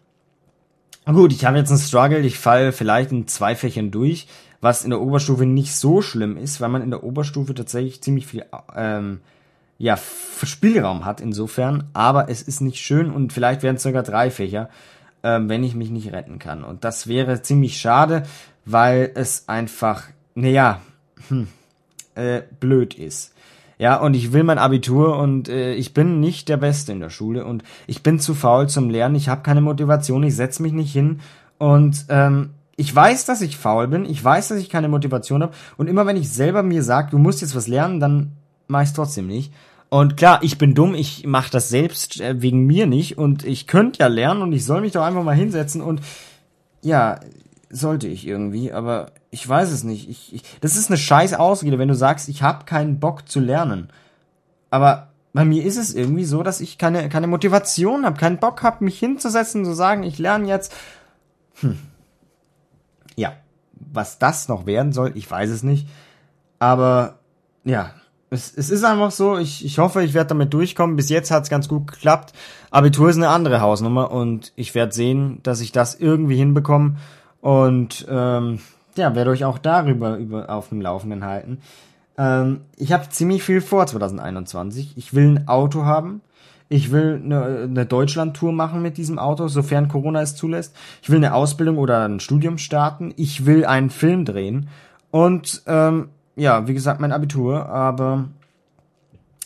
Gut, 1.11 1.33
ich 1.33 1.47
habe 1.47 1.57
jetzt 1.57 1.71
einen 1.71 1.81
Struggle, 1.81 2.21
ich 2.21 2.39
falle 2.39 2.71
vielleicht 2.71 3.13
in 3.13 3.27
zwei 3.27 3.57
Fächern 3.57 3.91
durch, 3.91 4.29
was 4.61 4.85
in 4.85 4.91
der 4.91 5.01
Oberstufe 5.01 5.47
nicht 5.47 5.75
so 5.75 6.03
schlimm 6.03 6.37
ist, 6.37 6.61
weil 6.61 6.69
man 6.69 6.83
in 6.83 6.91
der 6.91 7.03
Oberstufe 7.03 7.55
tatsächlich 7.55 8.03
ziemlich 8.03 8.27
viel 8.27 8.45
ähm, 8.77 9.21
ja, 9.79 9.99
Spielraum 10.43 11.07
hat 11.07 11.23
insofern, 11.23 11.89
aber 11.95 12.29
es 12.29 12.43
ist 12.43 12.61
nicht 12.61 12.79
schön 12.79 13.11
und 13.11 13.33
vielleicht 13.33 13.63
werden 13.63 13.77
es 13.77 13.85
sogar 13.85 14.03
drei 14.03 14.31
Fächer, 14.31 14.69
ähm, 15.23 15.49
wenn 15.49 15.65
ich 15.65 15.75
mich 15.75 15.89
nicht 15.89 16.13
retten 16.13 16.39
kann. 16.39 16.63
Und 16.63 16.85
das 16.85 17.07
wäre 17.07 17.41
ziemlich 17.41 17.81
schade, 17.81 18.25
weil 18.67 19.11
es 19.15 19.49
einfach, 19.49 20.09
naja, 20.35 20.83
hm, 21.29 21.49
äh, 22.17 22.43
blöd 22.61 22.93
ist. 22.93 23.33
Ja, 23.79 23.97
und 24.01 24.15
ich 24.15 24.33
will 24.33 24.43
mein 24.43 24.59
Abitur 24.59 25.17
und 25.19 25.49
äh, 25.49 25.75
ich 25.75 25.95
bin 25.95 26.19
nicht 26.19 26.49
der 26.49 26.57
Beste 26.57 26.91
in 26.91 26.99
der 27.01 27.11
Schule 27.11 27.45
und 27.45 27.63
ich 27.87 28.03
bin 28.03 28.19
zu 28.19 28.35
faul 28.35 28.69
zum 28.69 28.91
Lernen, 28.91 29.15
ich 29.15 29.29
habe 29.29 29.43
keine 29.43 29.61
Motivation, 29.61 30.25
ich 30.25 30.35
setz 30.35 30.59
mich 30.59 30.73
nicht 30.73 30.93
hin 30.93 31.21
und 31.59 32.07
ähm, 32.09 32.51
ich 32.77 32.95
weiß, 32.95 33.25
dass 33.25 33.41
ich 33.41 33.57
faul 33.57 33.87
bin, 33.87 34.05
ich 34.05 34.23
weiß, 34.23 34.49
dass 34.49 34.59
ich 34.59 34.69
keine 34.69 34.89
Motivation 34.89 35.43
habe 35.45 35.55
und 35.77 35.87
immer 35.87 36.07
wenn 36.07 36.17
ich 36.17 36.29
selber 36.29 36.65
mir 36.65 36.83
sage, 36.83 37.13
du 37.13 37.19
musst 37.19 37.41
jetzt 37.41 37.55
was 37.55 37.69
lernen, 37.69 38.01
dann 38.01 38.33
mache 38.67 38.85
ich 38.85 38.93
trotzdem 38.93 39.29
nicht. 39.29 39.53
Und 39.91 40.17
klar, 40.17 40.41
ich 40.43 40.59
bin 40.59 40.75
dumm, 40.75 40.95
ich 40.95 41.27
mache 41.27 41.51
das 41.51 41.71
selbst 41.71 42.21
äh, 42.21 42.43
wegen 42.43 42.67
mir 42.67 42.87
nicht 42.87 43.17
und 43.17 43.45
ich 43.45 43.67
könnte 43.67 44.01
ja 44.01 44.09
lernen 44.09 44.43
und 44.43 44.53
ich 44.53 44.65
soll 44.65 44.81
mich 44.81 44.93
doch 44.93 45.03
einfach 45.03 45.23
mal 45.23 45.37
hinsetzen 45.37 45.81
und 45.81 46.03
ja, 46.83 47.21
sollte 47.71 48.09
ich 48.09 48.27
irgendwie, 48.27 48.73
aber 48.73 49.13
ich 49.31 49.47
weiß 49.47 49.71
es 49.71 49.85
nicht. 49.85 50.09
Ich, 50.09 50.35
ich, 50.35 50.43
das 50.61 50.77
ist 50.77 50.91
eine 50.91 50.97
scheiß 50.97 51.35
Ausrede, 51.35 51.79
wenn 51.79 51.89
du 51.89 51.95
sagst, 51.95 52.29
ich 52.29 52.43
habe 52.43 52.65
keinen 52.65 52.99
Bock 52.99 53.29
zu 53.29 53.41
lernen. 53.41 53.91
Aber 54.71 55.09
bei 55.33 55.45
mir 55.45 55.65
ist 55.65 55.77
es 55.77 55.95
irgendwie 55.95 56.25
so, 56.25 56.43
dass 56.43 56.61
ich 56.61 56.79
keine, 56.79 57.09
keine 57.09 57.27
Motivation 57.27 58.05
habe, 58.05 58.19
keinen 58.19 58.39
Bock 58.39 58.63
habe, 58.63 58.85
mich 58.85 58.99
hinzusetzen, 58.99 59.65
zu 59.65 59.73
sagen, 59.75 60.03
ich 60.03 60.19
lerne 60.19 60.49
jetzt. 60.49 60.75
Hm. 61.61 61.79
Ja, 63.17 63.35
was 63.73 64.19
das 64.19 64.49
noch 64.49 64.67
werden 64.67 64.93
soll, 64.93 65.13
ich 65.15 65.31
weiß 65.31 65.51
es 65.51 65.63
nicht. 65.63 65.89
Aber 66.59 67.19
ja, 67.65 67.93
es, 68.31 68.53
es 68.57 68.71
ist 68.71 68.85
einfach 68.85 69.11
so, 69.11 69.39
ich, 69.39 69.65
ich 69.65 69.79
hoffe, 69.79 70.03
ich 70.03 70.15
werde 70.15 70.29
damit 70.29 70.53
durchkommen. 70.53 70.97
Bis 70.97 71.09
jetzt 71.09 71.31
hat 71.31 71.45
es 71.45 71.51
ganz 71.51 71.69
gut 71.69 71.87
geklappt. 71.87 72.33
Abitur 72.71 73.09
ist 73.09 73.17
eine 73.17 73.29
andere 73.29 73.61
Hausnummer 73.61 74.11
und 74.11 74.53
ich 74.57 74.75
werde 74.75 74.93
sehen, 74.93 75.41
dass 75.43 75.61
ich 75.61 75.73
das 75.73 75.95
irgendwie 75.95 76.37
hinbekomme. 76.37 76.97
Und 77.41 78.07
ähm, 78.09 78.61
ja, 78.99 79.15
werde 79.15 79.31
euch 79.31 79.45
auch 79.45 79.59
darüber 79.59 80.17
über, 80.17 80.51
auf 80.51 80.69
dem 80.69 80.81
Laufenden 80.81 81.25
halten. 81.25 81.59
Ähm, 82.19 82.61
ich 82.77 82.93
habe 82.93 83.09
ziemlich 83.09 83.43
viel 83.43 83.61
vor 83.61 83.87
2021. 83.87 84.97
Ich 84.97 85.15
will 85.15 85.37
ein 85.37 85.49
Auto 85.49 85.85
haben. 85.85 86.21
Ich 86.69 86.93
will 86.93 87.23
eine, 87.25 87.63
eine 87.65 87.87
Deutschland-Tour 87.87 88.53
machen 88.53 88.83
mit 88.83 88.99
diesem 88.99 89.19
Auto, 89.19 89.49
sofern 89.49 89.89
Corona 89.89 90.21
es 90.21 90.37
zulässt. 90.37 90.77
Ich 91.03 91.09
will 91.09 91.17
eine 91.17 91.33
Ausbildung 91.33 91.79
oder 91.79 92.07
ein 92.07 92.21
Studium 92.21 92.59
starten. 92.59 93.15
Ich 93.17 93.47
will 93.47 93.65
einen 93.65 93.89
Film 93.89 94.27
drehen. 94.27 94.69
Und 95.11 95.63
ähm, 95.67 96.11
ja, 96.37 96.69
wie 96.69 96.75
gesagt, 96.75 97.01
mein 97.01 97.13
Abitur. 97.13 97.67
Aber 97.71 98.27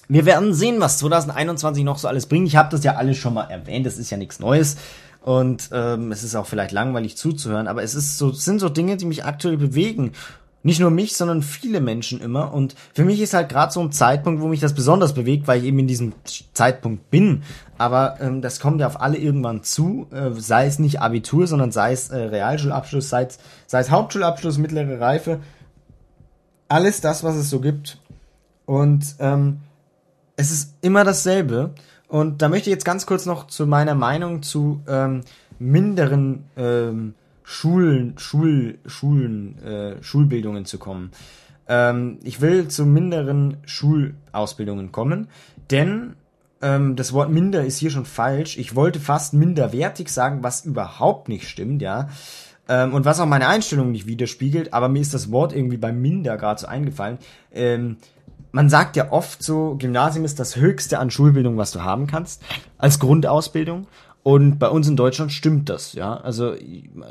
wir 0.09 0.27
werden 0.27 0.53
sehen, 0.53 0.81
was 0.81 0.99
2021 0.99 1.85
noch 1.85 1.99
so 1.99 2.09
alles 2.09 2.27
bringt. 2.27 2.49
Ich 2.49 2.57
habe 2.57 2.71
das 2.71 2.83
ja 2.83 2.97
alles 2.97 3.19
schon 3.19 3.35
mal 3.35 3.45
erwähnt. 3.45 3.87
Das 3.87 3.99
ist 3.99 4.11
ja 4.11 4.17
nichts 4.17 4.41
Neues. 4.41 4.77
Und 5.23 5.71
ähm, 5.73 6.11
es 6.11 6.25
ist 6.25 6.35
auch 6.35 6.47
vielleicht 6.47 6.73
langweilig 6.73 7.17
zuzuhören, 7.17 7.69
aber 7.69 7.83
es 7.83 7.95
ist 7.95 8.19
so, 8.19 8.33
sind 8.33 8.59
so 8.59 8.69
Dinge, 8.69 8.97
die 8.97 9.07
mich 9.07 9.25
aktuell 9.25 9.57
bewegen. 9.57 10.13
Nicht 10.65 10.79
nur 10.79 10.91
mich, 10.91 11.17
sondern 11.17 11.43
viele 11.43 11.81
Menschen 11.81 12.21
immer. 12.21 12.55
Und 12.55 12.77
für 12.95 13.05
mich 13.05 13.21
ist 13.21 13.35
halt 13.35 13.49
gerade 13.49 13.73
so 13.73 13.81
ein 13.81 13.91
Zeitpunkt, 13.91 14.41
wo 14.41 14.47
mich 14.47 14.61
das 14.61 14.75
besonders 14.75 15.13
bewegt, 15.13 15.49
weil 15.49 15.61
ich 15.61 15.67
eben 15.67 15.81
in 15.81 15.89
diesem 15.89 16.13
Zeitpunkt 16.53 17.11
bin. 17.11 17.43
Aber 17.79 18.21
ähm, 18.21 18.43
das 18.43 18.61
kommt 18.61 18.81
ja 18.81 18.87
auf 18.87 19.01
alle 19.01 19.17
irgendwann 19.17 19.65
zu, 19.65 20.07
äh, 20.13 20.31
sei 20.39 20.67
es 20.67 20.79
nicht 20.79 21.01
Abitur, 21.01 21.49
sondern 21.49 21.73
sei 21.73 21.93
es 21.93 22.11
äh, 22.11 22.17
Realschulabschluss, 22.17 23.09
sei 23.09 23.25
es, 23.25 23.39
sei 23.67 23.81
es 23.81 23.91
Hauptschulabschluss, 23.91 24.59
mittlere 24.59 25.01
Reife. 25.01 25.41
Alles 26.69 27.01
das, 27.01 27.25
was 27.25 27.35
es 27.35 27.51
so 27.51 27.61
gibt. 27.61 27.99
Und 28.65 29.17
ähm, 29.19 29.61
es 30.37 30.53
ist 30.53 30.75
immer 30.81 31.03
dasselbe. 31.03 31.75
Und 32.13 32.43
da 32.43 32.51
möchte 32.51 32.69
ich 32.69 32.75
jetzt 32.75 32.85
ganz 32.85 33.07
kurz 33.07 33.25
noch 33.25 33.47
zu 33.47 33.67
meiner 33.67 33.95
Meinung 33.95 34.43
zu 34.43 34.83
ähm, 34.87 35.23
minderen 35.59 36.45
ähm, 36.59 37.15
Schulen, 37.43 38.19
Schul, 38.19 38.77
Schulen, 38.85 39.57
äh, 39.63 40.03
Schulbildungen 40.03 40.67
zu 40.67 40.77
kommen. 40.77 41.13
Ähm, 41.67 42.19
ich 42.23 42.43
will 42.43 42.69
zu 42.69 42.85
minderen 42.85 43.57
Schulausbildungen 43.65 44.93
kommen, 44.93 45.29
denn 45.71 46.17
ähm, 46.61 46.97
das 46.97 47.15
Wort 47.15 47.31
minder 47.31 47.65
ist 47.65 47.79
hier 47.79 47.91
schon 47.91 48.05
falsch. 48.05 48.59
Ich 48.59 48.77
wollte 48.77 49.01
fast 49.01 49.33
minderwertig 49.33 50.11
sagen, 50.11 50.43
was 50.43 50.67
überhaupt 50.67 51.31
nicht 51.31 51.49
stimmt, 51.49 51.81
ja. 51.81 52.11
Ähm, 52.69 52.93
und 52.93 53.07
was 53.07 53.21
auch 53.21 53.27
meine 53.27 53.49
Einstellung 53.49 53.91
nicht 53.91 54.07
widerspiegelt, 54.07 54.75
aber 54.75 54.91
mir 54.91 55.01
ist 55.01 55.15
das 55.15 55.33
Wort 55.33 55.55
irgendwie 55.55 55.79
bei 55.79 55.93
minder 55.93 56.37
gerade 56.37 56.61
so 56.61 56.67
eingefallen. 56.67 57.17
Ähm, 57.55 57.97
man 58.53 58.69
sagt 58.69 58.97
ja 58.97 59.11
oft 59.11 59.43
so, 59.43 59.77
Gymnasium 59.79 60.25
ist 60.25 60.39
das 60.39 60.57
höchste 60.57 60.99
an 60.99 61.11
Schulbildung, 61.11 61.57
was 61.57 61.73
du 61.73 61.83
haben 61.83 62.07
kannst, 62.07 62.43
als 62.79 62.99
Grundausbildung. 62.99 63.87
Und 64.23 64.59
bei 64.59 64.69
uns 64.69 64.87
in 64.87 64.97
Deutschland 64.97 65.33
stimmt 65.33 65.69
das, 65.69 65.95
ja. 65.95 66.17
Also 66.17 66.55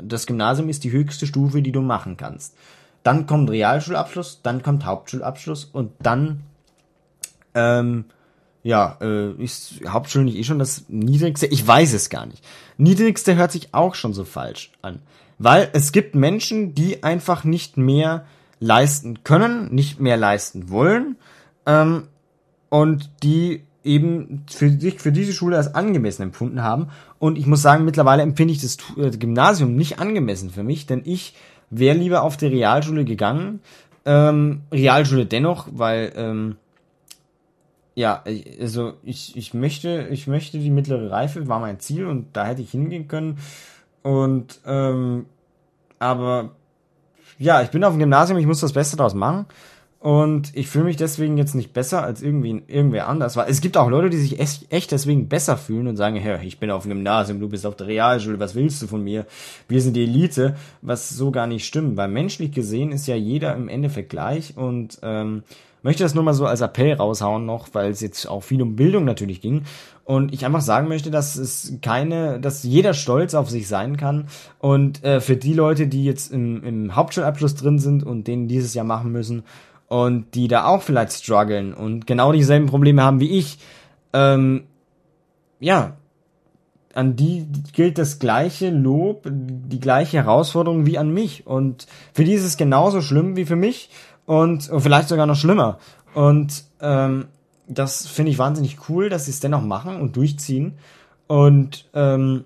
das 0.02 0.26
Gymnasium 0.26 0.70
ist 0.70 0.82
die 0.84 0.92
höchste 0.92 1.26
Stufe, 1.26 1.60
die 1.60 1.72
du 1.72 1.82
machen 1.82 2.16
kannst. 2.16 2.56
Dann 3.02 3.26
kommt 3.26 3.50
Realschulabschluss, 3.50 4.40
dann 4.42 4.62
kommt 4.62 4.86
Hauptschulabschluss 4.86 5.64
und 5.64 5.92
dann, 6.00 6.44
ähm, 7.54 8.06
ja, 8.62 8.96
äh, 9.02 9.32
ist 9.32 9.80
Hauptschule 9.86 10.24
nicht 10.24 10.38
eh 10.38 10.44
schon 10.44 10.60
das 10.60 10.84
niedrigste? 10.88 11.46
Ich 11.46 11.66
weiß 11.66 11.92
es 11.92 12.08
gar 12.08 12.24
nicht. 12.24 12.42
Niedrigste 12.78 13.34
hört 13.34 13.50
sich 13.50 13.74
auch 13.74 13.96
schon 13.96 14.14
so 14.14 14.24
falsch 14.24 14.70
an. 14.80 15.00
Weil 15.38 15.68
es 15.72 15.90
gibt 15.90 16.14
Menschen, 16.14 16.74
die 16.74 17.02
einfach 17.02 17.42
nicht 17.42 17.76
mehr 17.76 18.24
leisten 18.62 19.24
können, 19.24 19.74
nicht 19.74 20.00
mehr 20.00 20.16
leisten 20.16 20.70
wollen 20.70 21.16
ähm, 21.66 22.04
und 22.70 23.10
die 23.22 23.64
eben 23.84 24.44
für 24.48 24.70
sich 24.70 25.00
für 25.00 25.10
diese 25.10 25.32
Schule 25.32 25.56
als 25.56 25.74
angemessen 25.74 26.22
empfunden 26.22 26.62
haben. 26.62 26.88
Und 27.18 27.36
ich 27.36 27.46
muss 27.46 27.60
sagen, 27.60 27.84
mittlerweile 27.84 28.22
empfinde 28.22 28.54
ich 28.54 28.62
das 28.62 28.78
äh, 28.96 29.10
Gymnasium 29.10 29.74
nicht 29.74 29.98
angemessen 29.98 30.50
für 30.50 30.62
mich, 30.62 30.86
denn 30.86 31.02
ich 31.04 31.34
wäre 31.70 31.96
lieber 31.98 32.22
auf 32.22 32.36
die 32.36 32.46
Realschule 32.46 33.04
gegangen. 33.04 33.60
Ähm, 34.04 34.62
Realschule 34.70 35.26
dennoch, 35.26 35.66
weil 35.72 36.12
ähm, 36.14 36.56
ja, 37.94 38.22
also 38.60 38.94
ich, 39.02 39.36
ich 39.36 39.52
möchte, 39.54 40.08
ich 40.10 40.28
möchte 40.28 40.58
die 40.58 40.70
mittlere 40.70 41.10
Reife, 41.10 41.48
war 41.48 41.58
mein 41.58 41.80
Ziel 41.80 42.06
und 42.06 42.28
da 42.36 42.46
hätte 42.46 42.62
ich 42.62 42.70
hingehen 42.70 43.08
können. 43.08 43.38
Und 44.02 44.60
ähm, 44.66 45.26
aber 45.98 46.52
ja, 47.42 47.62
ich 47.62 47.70
bin 47.70 47.84
auf 47.84 47.92
dem 47.92 47.98
Gymnasium, 47.98 48.38
ich 48.38 48.46
muss 48.46 48.60
das 48.60 48.72
Beste 48.72 48.96
daraus 48.96 49.14
machen. 49.14 49.46
Und 49.98 50.56
ich 50.56 50.66
fühle 50.66 50.86
mich 50.86 50.96
deswegen 50.96 51.38
jetzt 51.38 51.54
nicht 51.54 51.72
besser 51.72 52.02
als 52.02 52.22
irgendwie 52.22 52.60
irgendwer 52.66 53.06
anders. 53.06 53.36
Weil 53.36 53.48
es 53.48 53.60
gibt 53.60 53.76
auch 53.76 53.88
Leute, 53.88 54.10
die 54.10 54.16
sich 54.16 54.40
echt 54.40 54.90
deswegen 54.90 55.28
besser 55.28 55.56
fühlen 55.56 55.86
und 55.86 55.96
sagen, 55.96 56.16
hey, 56.16 56.44
ich 56.44 56.58
bin 56.58 56.72
auf 56.72 56.82
dem 56.82 56.90
Gymnasium, 56.90 57.38
du 57.38 57.48
bist 57.48 57.64
auf 57.64 57.76
der 57.76 57.86
Realschule, 57.86 58.40
was 58.40 58.56
willst 58.56 58.82
du 58.82 58.88
von 58.88 59.04
mir? 59.04 59.26
Wir 59.68 59.80
sind 59.80 59.94
die 59.94 60.02
Elite, 60.02 60.56
was 60.80 61.08
so 61.08 61.30
gar 61.30 61.46
nicht 61.46 61.66
stimmt. 61.66 61.96
Weil 61.96 62.08
menschlich 62.08 62.50
gesehen 62.50 62.90
ist 62.90 63.06
ja 63.06 63.14
jeder 63.14 63.54
im 63.54 63.68
Endeffekt 63.68 64.10
gleich 64.10 64.56
und 64.56 64.98
ähm, 65.02 65.44
möchte 65.82 66.02
das 66.02 66.14
nur 66.14 66.24
mal 66.24 66.34
so 66.34 66.46
als 66.46 66.60
Appell 66.60 66.94
raushauen 66.94 67.44
noch, 67.44 67.68
weil 67.72 67.90
es 67.90 68.00
jetzt 68.00 68.26
auch 68.26 68.42
viel 68.42 68.62
um 68.62 68.76
Bildung 68.76 69.04
natürlich 69.04 69.40
ging. 69.40 69.62
Und 70.04 70.32
ich 70.34 70.44
einfach 70.44 70.60
sagen 70.60 70.88
möchte, 70.88 71.10
dass 71.10 71.36
es 71.36 71.74
keine, 71.80 72.40
dass 72.40 72.64
jeder 72.64 72.94
stolz 72.94 73.34
auf 73.34 73.50
sich 73.50 73.68
sein 73.68 73.96
kann. 73.96 74.26
Und 74.58 75.04
äh, 75.04 75.20
für 75.20 75.36
die 75.36 75.54
Leute, 75.54 75.86
die 75.86 76.04
jetzt 76.04 76.32
im, 76.32 76.64
im 76.64 76.96
Hauptschulabschluss 76.96 77.54
drin 77.54 77.78
sind 77.78 78.02
und 78.02 78.26
den 78.26 78.48
dieses 78.48 78.74
Jahr 78.74 78.84
machen 78.84 79.12
müssen 79.12 79.44
und 79.88 80.34
die 80.34 80.48
da 80.48 80.66
auch 80.66 80.82
vielleicht 80.82 81.12
strugglen 81.12 81.74
und 81.74 82.06
genau 82.06 82.32
dieselben 82.32 82.66
Probleme 82.66 83.02
haben 83.02 83.20
wie 83.20 83.38
ich, 83.38 83.58
ähm, 84.12 84.64
ja, 85.60 85.96
an 86.94 87.16
die 87.16 87.46
gilt 87.72 87.98
das 87.98 88.18
gleiche 88.18 88.70
Lob, 88.70 89.26
die 89.30 89.80
gleiche 89.80 90.18
Herausforderung 90.18 90.86
wie 90.86 90.98
an 90.98 91.12
mich. 91.12 91.46
Und 91.46 91.86
für 92.12 92.24
die 92.24 92.34
ist 92.34 92.44
es 92.44 92.56
genauso 92.56 93.00
schlimm 93.00 93.36
wie 93.36 93.44
für 93.44 93.56
mich 93.56 93.88
und 94.26 94.70
vielleicht 94.78 95.08
sogar 95.08 95.26
noch 95.26 95.36
schlimmer. 95.36 95.78
Und 96.14 96.64
ähm, 96.80 97.26
das 97.68 98.06
finde 98.06 98.30
ich 98.30 98.38
wahnsinnig 98.38 98.88
cool, 98.88 99.08
dass 99.08 99.26
sie 99.26 99.30
es 99.30 99.40
dennoch 99.40 99.62
machen 99.62 100.00
und 100.00 100.16
durchziehen. 100.16 100.74
Und 101.26 101.88
ähm, 101.94 102.44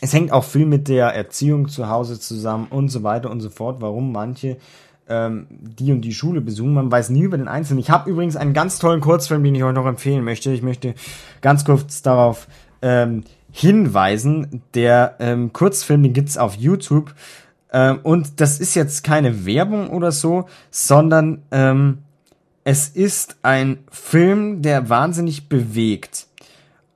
es 0.00 0.12
hängt 0.12 0.32
auch 0.32 0.44
viel 0.44 0.66
mit 0.66 0.88
der 0.88 1.14
Erziehung 1.14 1.68
zu 1.68 1.88
Hause 1.88 2.18
zusammen 2.18 2.66
und 2.70 2.88
so 2.88 3.02
weiter 3.02 3.30
und 3.30 3.40
so 3.40 3.50
fort, 3.50 3.76
warum 3.80 4.12
manche 4.12 4.56
ähm, 5.08 5.46
die 5.50 5.92
und 5.92 6.00
die 6.00 6.14
Schule 6.14 6.40
besuchen. 6.40 6.74
Man 6.74 6.90
weiß 6.90 7.10
nie 7.10 7.22
über 7.22 7.36
den 7.36 7.48
Einzelnen. 7.48 7.78
Ich 7.78 7.90
habe 7.90 8.10
übrigens 8.10 8.36
einen 8.36 8.54
ganz 8.54 8.78
tollen 8.78 9.00
Kurzfilm, 9.00 9.44
den 9.44 9.54
ich 9.54 9.64
euch 9.64 9.74
noch 9.74 9.86
empfehlen 9.86 10.24
möchte. 10.24 10.52
Ich 10.52 10.62
möchte 10.62 10.94
ganz 11.40 11.64
kurz 11.64 12.02
darauf 12.02 12.48
ähm, 12.82 13.24
hinweisen. 13.52 14.62
Der 14.74 15.16
ähm, 15.20 15.52
Kurzfilm, 15.52 16.02
den 16.02 16.12
gibt's 16.12 16.38
auf 16.38 16.56
YouTube. 16.56 17.14
Ähm, 17.74 17.98
und 18.04 18.40
das 18.40 18.60
ist 18.60 18.74
jetzt 18.76 19.02
keine 19.02 19.44
Werbung 19.44 19.90
oder 19.90 20.12
so, 20.12 20.46
sondern 20.70 21.42
ähm, 21.50 21.98
es 22.62 22.88
ist 22.88 23.36
ein 23.42 23.78
Film, 23.90 24.62
der 24.62 24.88
wahnsinnig 24.88 25.48
bewegt. 25.48 26.28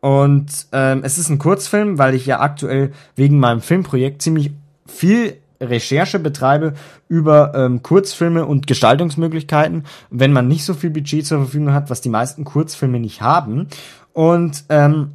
Und 0.00 0.68
ähm, 0.70 1.00
es 1.02 1.18
ist 1.18 1.28
ein 1.28 1.40
Kurzfilm, 1.40 1.98
weil 1.98 2.14
ich 2.14 2.24
ja 2.24 2.38
aktuell 2.38 2.92
wegen 3.16 3.40
meinem 3.40 3.60
Filmprojekt 3.60 4.22
ziemlich 4.22 4.52
viel 4.86 5.36
Recherche 5.60 6.20
betreibe 6.20 6.74
über 7.08 7.52
ähm, 7.56 7.82
Kurzfilme 7.82 8.46
und 8.46 8.68
Gestaltungsmöglichkeiten, 8.68 9.84
wenn 10.10 10.32
man 10.32 10.46
nicht 10.46 10.64
so 10.64 10.74
viel 10.74 10.90
Budget 10.90 11.26
zur 11.26 11.38
Verfügung 11.38 11.72
hat, 11.72 11.90
was 11.90 12.00
die 12.00 12.08
meisten 12.08 12.44
Kurzfilme 12.44 13.00
nicht 13.00 13.20
haben. 13.20 13.66
Und 14.12 14.64
ähm, 14.68 15.14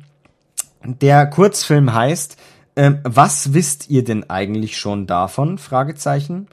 der 0.83 1.25
Kurzfilm 1.27 1.93
heißt 1.93 2.37
ähm, 2.75 2.99
Was 3.03 3.53
wisst 3.53 3.89
ihr 3.89 4.03
denn 4.03 4.29
eigentlich 4.29 4.77
schon 4.77 5.07
davon? 5.07 5.57
Fragezeichen. 5.57 6.47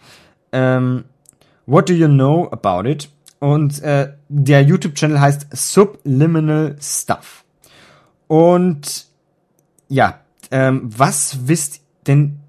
Ähm, 0.53 1.05
What 1.67 1.89
do 1.89 1.93
you 1.93 2.09
know 2.09 2.49
about 2.51 2.89
it? 2.89 3.09
Und 3.39 3.81
äh, 3.83 4.13
der 4.29 4.63
YouTube-Channel 4.63 5.21
heißt 5.21 5.47
Subliminal 5.53 6.77
Stuff. 6.81 7.45
Und 8.27 9.07
ja, 9.89 10.21
ähm, 10.51 10.83
was 10.85 11.49
wisst 11.49 11.81
denn, 12.07 12.41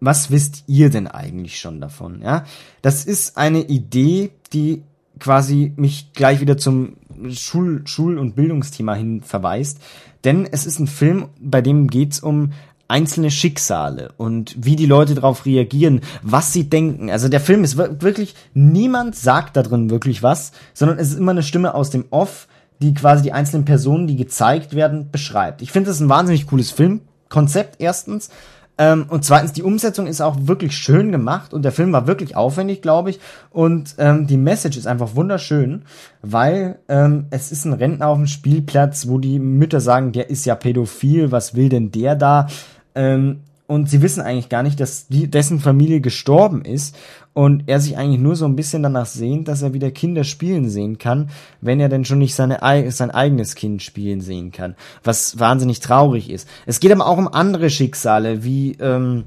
was 0.00 0.30
wisst 0.30 0.64
ihr 0.66 0.90
denn 0.90 1.06
eigentlich 1.06 1.60
schon 1.60 1.80
davon? 1.80 2.22
Ja, 2.22 2.44
das 2.80 3.04
ist 3.04 3.36
eine 3.36 3.60
Idee, 3.60 4.32
die 4.52 4.82
quasi 5.18 5.72
mich 5.76 6.12
gleich 6.12 6.40
wieder 6.40 6.56
zum 6.56 6.96
Schul-, 7.30 7.86
Schul 7.86 8.18
und 8.18 8.34
Bildungsthema 8.34 8.94
hin 8.94 9.22
verweist. 9.22 9.80
Denn 10.24 10.46
es 10.50 10.66
ist 10.66 10.78
ein 10.78 10.86
Film, 10.86 11.28
bei 11.40 11.60
dem 11.60 11.88
geht's 11.88 12.20
um 12.20 12.52
einzelne 12.92 13.30
Schicksale 13.30 14.12
und 14.18 14.54
wie 14.58 14.76
die 14.76 14.84
Leute 14.84 15.14
darauf 15.14 15.46
reagieren, 15.46 16.02
was 16.20 16.52
sie 16.52 16.68
denken. 16.68 17.10
Also 17.10 17.30
der 17.30 17.40
Film 17.40 17.64
ist 17.64 17.78
wirklich, 17.78 18.34
niemand 18.52 19.16
sagt 19.16 19.56
da 19.56 19.62
drin 19.62 19.88
wirklich 19.88 20.22
was, 20.22 20.52
sondern 20.74 20.98
es 20.98 21.08
ist 21.08 21.18
immer 21.18 21.32
eine 21.32 21.42
Stimme 21.42 21.74
aus 21.74 21.88
dem 21.88 22.04
Off, 22.10 22.48
die 22.82 22.92
quasi 22.92 23.22
die 23.22 23.32
einzelnen 23.32 23.64
Personen, 23.64 24.06
die 24.06 24.16
gezeigt 24.16 24.74
werden, 24.74 25.10
beschreibt. 25.10 25.62
Ich 25.62 25.72
finde 25.72 25.88
das 25.88 26.00
ein 26.00 26.10
wahnsinnig 26.10 26.46
cooles 26.46 26.70
Filmkonzept 26.70 27.76
erstens. 27.78 28.28
Ähm, 28.76 29.06
und 29.08 29.24
zweitens, 29.24 29.52
die 29.52 29.62
Umsetzung 29.62 30.06
ist 30.06 30.20
auch 30.20 30.36
wirklich 30.42 30.76
schön 30.76 31.12
gemacht 31.12 31.54
und 31.54 31.62
der 31.62 31.72
Film 31.72 31.92
war 31.92 32.06
wirklich 32.06 32.36
aufwendig, 32.36 32.82
glaube 32.82 33.10
ich. 33.10 33.20
Und 33.50 33.94
ähm, 33.98 34.26
die 34.26 34.36
Message 34.36 34.76
ist 34.76 34.86
einfach 34.86 35.14
wunderschön, 35.14 35.82
weil 36.20 36.78
ähm, 36.88 37.26
es 37.30 37.52
ist 37.52 37.64
ein 37.64 37.74
Rentner 37.74 38.08
auf 38.08 38.18
dem 38.18 38.26
Spielplatz, 38.26 39.08
wo 39.08 39.18
die 39.18 39.38
Mütter 39.38 39.80
sagen, 39.80 40.12
der 40.12 40.30
ist 40.30 40.44
ja 40.46 40.54
pädophil, 40.54 41.32
was 41.32 41.54
will 41.54 41.68
denn 41.68 41.90
der 41.90 42.16
da? 42.16 42.48
Ähm, 42.94 43.40
und 43.66 43.88
sie 43.88 44.02
wissen 44.02 44.20
eigentlich 44.20 44.50
gar 44.50 44.62
nicht, 44.62 44.80
dass 44.80 45.06
die, 45.06 45.30
dessen 45.30 45.58
Familie 45.58 46.00
gestorben 46.00 46.62
ist 46.62 46.94
und 47.32 47.64
er 47.68 47.80
sich 47.80 47.96
eigentlich 47.96 48.20
nur 48.20 48.36
so 48.36 48.44
ein 48.44 48.56
bisschen 48.56 48.82
danach 48.82 49.06
sehnt, 49.06 49.48
dass 49.48 49.62
er 49.62 49.72
wieder 49.72 49.90
Kinder 49.90 50.24
spielen 50.24 50.68
sehen 50.68 50.98
kann, 50.98 51.30
wenn 51.62 51.80
er 51.80 51.88
denn 51.88 52.04
schon 52.04 52.18
nicht 52.18 52.34
seine, 52.34 52.58
sein 52.90 53.10
eigenes 53.10 53.54
Kind 53.54 53.82
spielen 53.82 54.20
sehen 54.20 54.52
kann, 54.52 54.74
was 55.04 55.38
wahnsinnig 55.38 55.80
traurig 55.80 56.28
ist. 56.28 56.46
Es 56.66 56.80
geht 56.80 56.92
aber 56.92 57.06
auch 57.06 57.16
um 57.16 57.28
andere 57.28 57.70
Schicksale, 57.70 58.44
wie 58.44 58.72
ähm, 58.72 59.24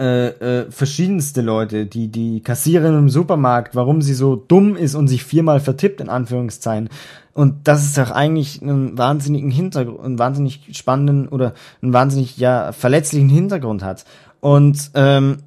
äh, 0.00 0.28
äh, 0.28 0.70
verschiedenste 0.70 1.42
Leute, 1.42 1.84
die 1.84 2.08
die 2.08 2.40
Kassiererin 2.40 2.96
im 2.96 3.08
Supermarkt, 3.10 3.76
warum 3.76 4.00
sie 4.00 4.14
so 4.14 4.34
dumm 4.34 4.74
ist 4.74 4.94
und 4.94 5.08
sich 5.08 5.24
viermal 5.24 5.60
vertippt 5.60 6.00
in 6.00 6.08
Anführungszeichen. 6.08 6.88
Und 7.32 7.68
das 7.68 7.84
ist 7.84 7.96
doch 7.96 8.10
eigentlich 8.10 8.60
einen 8.60 8.98
wahnsinnigen 8.98 9.50
Hintergrund, 9.50 10.00
einen 10.00 10.18
wahnsinnig 10.18 10.68
spannenden 10.72 11.28
oder 11.28 11.54
einen 11.82 11.92
wahnsinnig 11.92 12.36
ja 12.38 12.72
verletzlichen 12.72 13.28
Hintergrund 13.28 13.82
hat. 13.82 14.04
Und 14.40 14.90
ähm, 14.94 15.38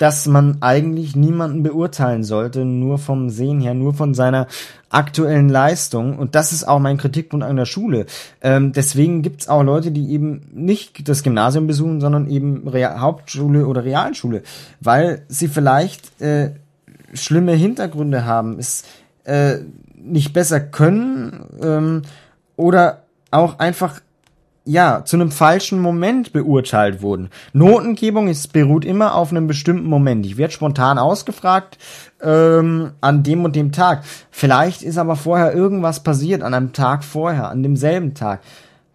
dass 0.00 0.26
man 0.26 0.62
eigentlich 0.62 1.14
niemanden 1.14 1.62
beurteilen 1.62 2.24
sollte, 2.24 2.64
nur 2.64 2.96
vom 2.96 3.28
Sehen 3.28 3.60
her, 3.60 3.74
nur 3.74 3.92
von 3.92 4.14
seiner 4.14 4.46
aktuellen 4.88 5.50
Leistung. 5.50 6.18
Und 6.18 6.34
das 6.34 6.52
ist 6.52 6.66
auch 6.66 6.78
mein 6.78 6.96
Kritikpunkt 6.96 7.44
an 7.44 7.56
der 7.56 7.66
Schule. 7.66 8.06
Ähm, 8.40 8.72
deswegen 8.72 9.20
gibt's 9.20 9.46
auch 9.46 9.62
Leute, 9.62 9.90
die 9.90 10.10
eben 10.10 10.40
nicht 10.54 11.06
das 11.06 11.22
Gymnasium 11.22 11.66
besuchen, 11.66 12.00
sondern 12.00 12.30
eben 12.30 12.66
Real 12.66 12.98
Hauptschule 13.00 13.66
oder 13.66 13.84
Realschule, 13.84 14.42
weil 14.80 15.22
sie 15.28 15.48
vielleicht 15.48 16.18
äh, 16.22 16.52
schlimme 17.12 17.52
Hintergründe 17.52 18.24
haben, 18.24 18.58
es 18.58 18.84
äh, 19.24 19.58
nicht 19.96 20.32
besser 20.32 20.60
können 20.60 21.46
ähm, 21.62 22.02
oder 22.56 23.04
auch 23.30 23.58
einfach 23.58 24.00
ja, 24.64 25.04
zu 25.04 25.16
einem 25.16 25.30
falschen 25.30 25.80
Moment 25.80 26.32
beurteilt 26.32 27.02
wurden. 27.02 27.30
Notengebung 27.52 28.28
ist, 28.28 28.52
beruht 28.52 28.84
immer 28.84 29.14
auf 29.14 29.30
einem 29.30 29.46
bestimmten 29.46 29.88
Moment. 29.88 30.26
Ich 30.26 30.36
werde 30.36 30.52
spontan 30.52 30.98
ausgefragt 30.98 31.78
ähm, 32.22 32.92
an 33.00 33.22
dem 33.22 33.44
und 33.44 33.56
dem 33.56 33.72
Tag. 33.72 34.04
Vielleicht 34.30 34.82
ist 34.82 34.98
aber 34.98 35.16
vorher 35.16 35.54
irgendwas 35.54 36.02
passiert 36.02 36.42
an 36.42 36.54
einem 36.54 36.72
Tag 36.72 37.04
vorher, 37.04 37.48
an 37.48 37.62
demselben 37.62 38.14
Tag, 38.14 38.42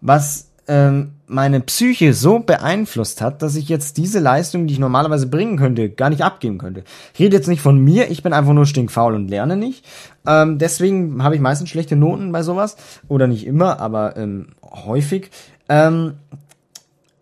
was 0.00 0.45
ähm, 0.68 1.12
meine 1.26 1.60
Psyche 1.60 2.14
so 2.14 2.38
beeinflusst 2.38 3.20
hat, 3.20 3.42
dass 3.42 3.56
ich 3.56 3.68
jetzt 3.68 3.96
diese 3.96 4.20
Leistung, 4.20 4.66
die 4.66 4.74
ich 4.74 4.78
normalerweise 4.78 5.26
bringen 5.26 5.56
könnte, 5.56 5.90
gar 5.90 6.10
nicht 6.10 6.22
abgeben 6.22 6.58
könnte. 6.58 6.84
Ich 7.14 7.20
rede 7.20 7.36
jetzt 7.36 7.48
nicht 7.48 7.60
von 7.60 7.78
mir, 7.78 8.10
ich 8.10 8.22
bin 8.22 8.32
einfach 8.32 8.52
nur 8.52 8.66
stinkfaul 8.66 9.14
und 9.14 9.28
lerne 9.28 9.56
nicht. 9.56 9.84
Ähm, 10.26 10.58
deswegen 10.58 11.22
habe 11.22 11.34
ich 11.34 11.40
meistens 11.40 11.70
schlechte 11.70 11.96
Noten 11.96 12.32
bei 12.32 12.42
sowas. 12.42 12.76
Oder 13.08 13.26
nicht 13.26 13.46
immer, 13.46 13.80
aber 13.80 14.16
ähm, 14.16 14.48
häufig. 14.62 15.30
Ähm, 15.68 16.14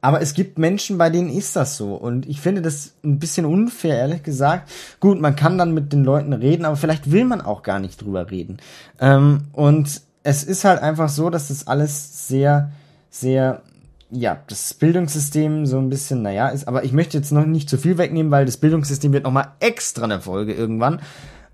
aber 0.05 0.21
es 0.21 0.35
gibt 0.35 0.59
Menschen, 0.59 0.99
bei 0.99 1.09
denen 1.09 1.31
ist 1.31 1.57
das 1.57 1.79
so. 1.79 1.95
Und 1.95 2.29
ich 2.29 2.39
finde 2.39 2.61
das 2.61 2.93
ein 3.03 3.19
bisschen 3.19 3.47
unfair, 3.47 3.97
ehrlich 3.97 4.23
gesagt. 4.23 4.71
Gut, 5.01 5.19
man 5.19 5.35
kann 5.35 5.57
dann 5.57 5.73
mit 5.73 5.95
den 5.95 6.05
Leuten 6.05 6.35
reden, 6.35 6.67
aber 6.67 6.77
vielleicht 6.77 7.11
will 7.11 7.25
man 7.25 7.41
auch 7.41 7.63
gar 7.63 7.79
nicht 7.79 8.03
drüber 8.03 8.31
reden. 8.31 8.59
Ähm, 9.01 9.45
und 9.53 10.03
es 10.23 10.45
ist 10.45 10.65
halt 10.65 10.83
einfach 10.83 11.09
so, 11.09 11.31
dass 11.31 11.49
das 11.49 11.67
alles 11.67 12.29
sehr, 12.29 12.71
sehr, 13.15 13.63
ja, 14.11 14.39
das 14.49 14.75
Bildungssystem 14.75 15.67
so 15.67 15.79
ein 15.79 15.89
bisschen, 15.89 16.23
naja, 16.23 16.49
ist. 16.49 16.67
Aber 16.67 16.85
ich 16.85 16.93
möchte 16.93 17.17
jetzt 17.17 17.31
noch 17.31 17.47
nicht 17.47 17.69
zu 17.69 17.79
viel 17.79 17.97
wegnehmen, 17.97 18.33
weil 18.33 18.45
das 18.45 18.57
Bildungssystem 18.57 19.13
wird 19.13 19.25
nochmal 19.25 19.53
extra 19.61 20.05
eine 20.05 20.21
Folge 20.21 20.53
irgendwann. 20.53 21.01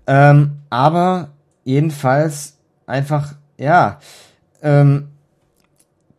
Ähm, 0.07 0.53
aber 0.69 1.29
jedenfalls 1.63 2.57
einfach, 2.87 3.35
ja, 3.57 3.99
ähm, 4.63 5.09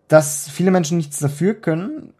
dass 0.06 0.48
viele 0.48 0.70
Menschen 0.70 0.96
nichts 0.96 1.18
dafür 1.18 1.54
können, 1.54 2.12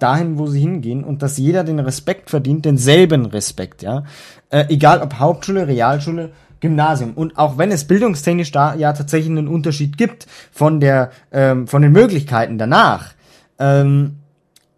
dahin, 0.00 0.36
wo 0.36 0.48
sie 0.48 0.60
hingehen 0.60 1.04
und 1.04 1.22
dass 1.22 1.38
jeder 1.38 1.62
den 1.62 1.78
Respekt 1.78 2.28
verdient, 2.28 2.64
denselben 2.64 3.26
Respekt, 3.26 3.82
ja. 3.82 4.02
Äh, 4.48 4.64
egal 4.68 5.00
ob 5.00 5.14
Hauptschule, 5.14 5.68
Realschule, 5.68 6.32
Gymnasium. 6.60 7.12
Und 7.14 7.38
auch 7.38 7.58
wenn 7.58 7.70
es 7.70 7.84
bildungstechnisch 7.84 8.52
da 8.52 8.74
ja 8.74 8.92
tatsächlich 8.92 9.30
einen 9.30 9.48
Unterschied 9.48 9.96
gibt 9.96 10.26
von 10.52 10.80
der, 10.80 11.10
ähm, 11.32 11.66
von 11.66 11.82
den 11.82 11.92
Möglichkeiten 11.92 12.58
danach, 12.58 13.14
ähm, 13.58 14.16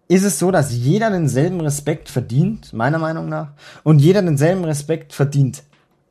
ist 0.08 0.24
es 0.24 0.38
so, 0.38 0.50
dass 0.50 0.72
jeder 0.72 1.10
denselben 1.10 1.60
Respekt 1.60 2.08
verdient, 2.08 2.72
meiner 2.72 2.98
Meinung 2.98 3.28
nach, 3.28 3.52
und 3.82 3.98
jeder 3.98 4.22
denselben 4.22 4.64
Respekt 4.64 5.12
verdient 5.12 5.62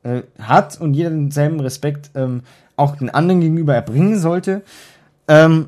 äh, 0.02 0.22
hat 0.40 0.80
und 0.80 0.94
jeder 0.94 1.10
denselben 1.10 1.60
Respekt 1.60 2.10
ähm, 2.14 2.42
auch 2.76 2.96
den 2.96 3.10
anderen 3.10 3.40
gegenüber 3.40 3.74
erbringen 3.74 4.18
sollte. 4.18 4.62
Ähm, 5.28 5.66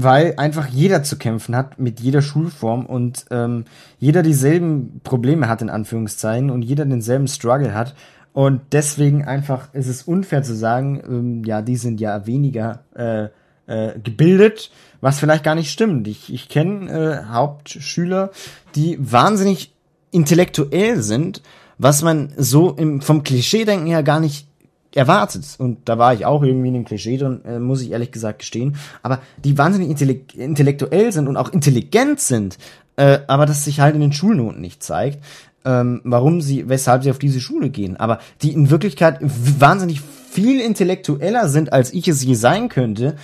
weil 0.00 0.34
einfach 0.36 0.68
jeder 0.68 1.02
zu 1.02 1.18
kämpfen 1.18 1.56
hat 1.56 1.80
mit 1.80 1.98
jeder 1.98 2.22
Schulform 2.22 2.86
und 2.86 3.26
ähm, 3.32 3.64
jeder 3.98 4.22
dieselben 4.22 5.00
Probleme 5.02 5.48
hat 5.48 5.60
in 5.60 5.70
Anführungszeichen 5.70 6.50
und 6.50 6.62
jeder 6.62 6.84
denselben 6.84 7.26
Struggle 7.26 7.74
hat 7.74 7.96
und 8.38 8.60
deswegen 8.70 9.24
einfach 9.24 9.74
ist 9.74 9.88
es 9.88 10.04
unfair 10.04 10.44
zu 10.44 10.54
sagen, 10.54 11.02
ähm, 11.08 11.42
ja, 11.44 11.60
die 11.60 11.74
sind 11.74 12.00
ja 12.00 12.24
weniger 12.24 12.84
äh, 12.94 13.24
äh, 13.66 13.98
gebildet, 13.98 14.70
was 15.00 15.18
vielleicht 15.18 15.42
gar 15.42 15.56
nicht 15.56 15.72
stimmt. 15.72 16.06
Ich, 16.06 16.32
ich 16.32 16.48
kenne 16.48 16.88
äh, 16.88 17.32
Hauptschüler, 17.32 18.30
die 18.76 18.96
wahnsinnig 19.00 19.74
intellektuell 20.12 21.02
sind, 21.02 21.42
was 21.78 22.02
man 22.02 22.32
so 22.36 22.70
im, 22.70 23.00
vom 23.00 23.24
Klischee-Denken 23.24 23.88
her 23.88 24.04
gar 24.04 24.20
nicht 24.20 24.46
erwartet. 24.94 25.44
Und 25.58 25.88
da 25.88 25.98
war 25.98 26.14
ich 26.14 26.24
auch 26.24 26.44
irgendwie 26.44 26.68
in 26.68 26.74
dem 26.74 26.84
Klischee 26.84 27.16
drin, 27.16 27.44
äh, 27.44 27.58
muss 27.58 27.82
ich 27.82 27.90
ehrlich 27.90 28.12
gesagt 28.12 28.38
gestehen. 28.38 28.76
Aber 29.02 29.18
die 29.42 29.58
wahnsinnig 29.58 29.90
intellektuell 30.36 31.10
sind 31.10 31.26
und 31.26 31.36
auch 31.36 31.52
intelligent 31.52 32.20
sind, 32.20 32.56
äh, 32.94 33.18
aber 33.26 33.46
das 33.46 33.64
sich 33.64 33.80
halt 33.80 33.96
in 33.96 34.00
den 34.00 34.12
Schulnoten 34.12 34.60
nicht 34.60 34.80
zeigt, 34.80 35.24
ähm, 35.64 36.00
warum 36.04 36.40
sie, 36.40 36.68
weshalb 36.68 37.02
sie 37.02 37.10
auf 37.10 37.18
diese 37.18 37.40
Schule 37.40 37.70
gehen. 37.70 37.96
Aber 37.96 38.18
die 38.42 38.52
in 38.52 38.70
Wirklichkeit 38.70 39.18
wahnsinnig 39.20 40.00
viel 40.00 40.60
intellektueller 40.60 41.48
sind, 41.48 41.72
als 41.72 41.92
ich 41.92 42.08
es 42.08 42.24
je 42.24 42.34
sein 42.34 42.68
könnte, 42.68 43.16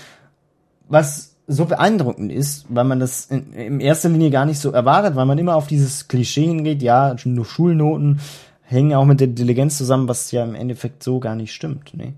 was 0.88 1.34
so 1.46 1.66
beeindruckend 1.66 2.32
ist, 2.32 2.66
weil 2.68 2.84
man 2.84 3.00
das 3.00 3.26
in, 3.26 3.52
in 3.52 3.80
erster 3.80 4.08
Linie 4.08 4.30
gar 4.30 4.46
nicht 4.46 4.58
so 4.58 4.70
erwartet, 4.70 5.14
weil 5.14 5.26
man 5.26 5.38
immer 5.38 5.56
auf 5.56 5.66
dieses 5.66 6.08
Klischee 6.08 6.46
hingeht, 6.46 6.82
ja, 6.82 7.14
nur 7.24 7.44
Schulnoten 7.44 8.20
hängen 8.62 8.94
auch 8.94 9.04
mit 9.04 9.20
der 9.20 9.28
Intelligenz 9.28 9.76
zusammen, 9.76 10.08
was 10.08 10.30
ja 10.30 10.42
im 10.42 10.54
Endeffekt 10.54 11.02
so 11.02 11.20
gar 11.20 11.36
nicht 11.36 11.52
stimmt. 11.52 11.94
Ne? 11.94 12.14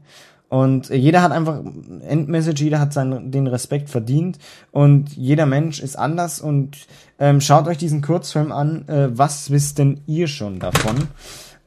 Und 0.48 0.90
jeder 0.90 1.22
hat 1.22 1.32
einfach 1.32 1.60
Endmessage, 2.06 2.62
jeder 2.62 2.78
hat 2.78 2.92
seinen 2.92 3.32
den 3.32 3.48
Respekt 3.48 3.90
verdient 3.90 4.38
und 4.70 5.16
jeder 5.16 5.44
Mensch 5.44 5.80
ist 5.80 5.96
anders 5.96 6.40
und 6.40 6.86
ähm, 7.18 7.40
schaut 7.40 7.66
euch 7.66 7.78
diesen 7.78 8.00
Kurzfilm 8.00 8.52
an. 8.52 8.86
Äh, 8.88 9.08
was 9.10 9.50
wisst 9.50 9.78
denn 9.78 10.00
ihr 10.06 10.28
schon 10.28 10.60
davon? 10.60 11.08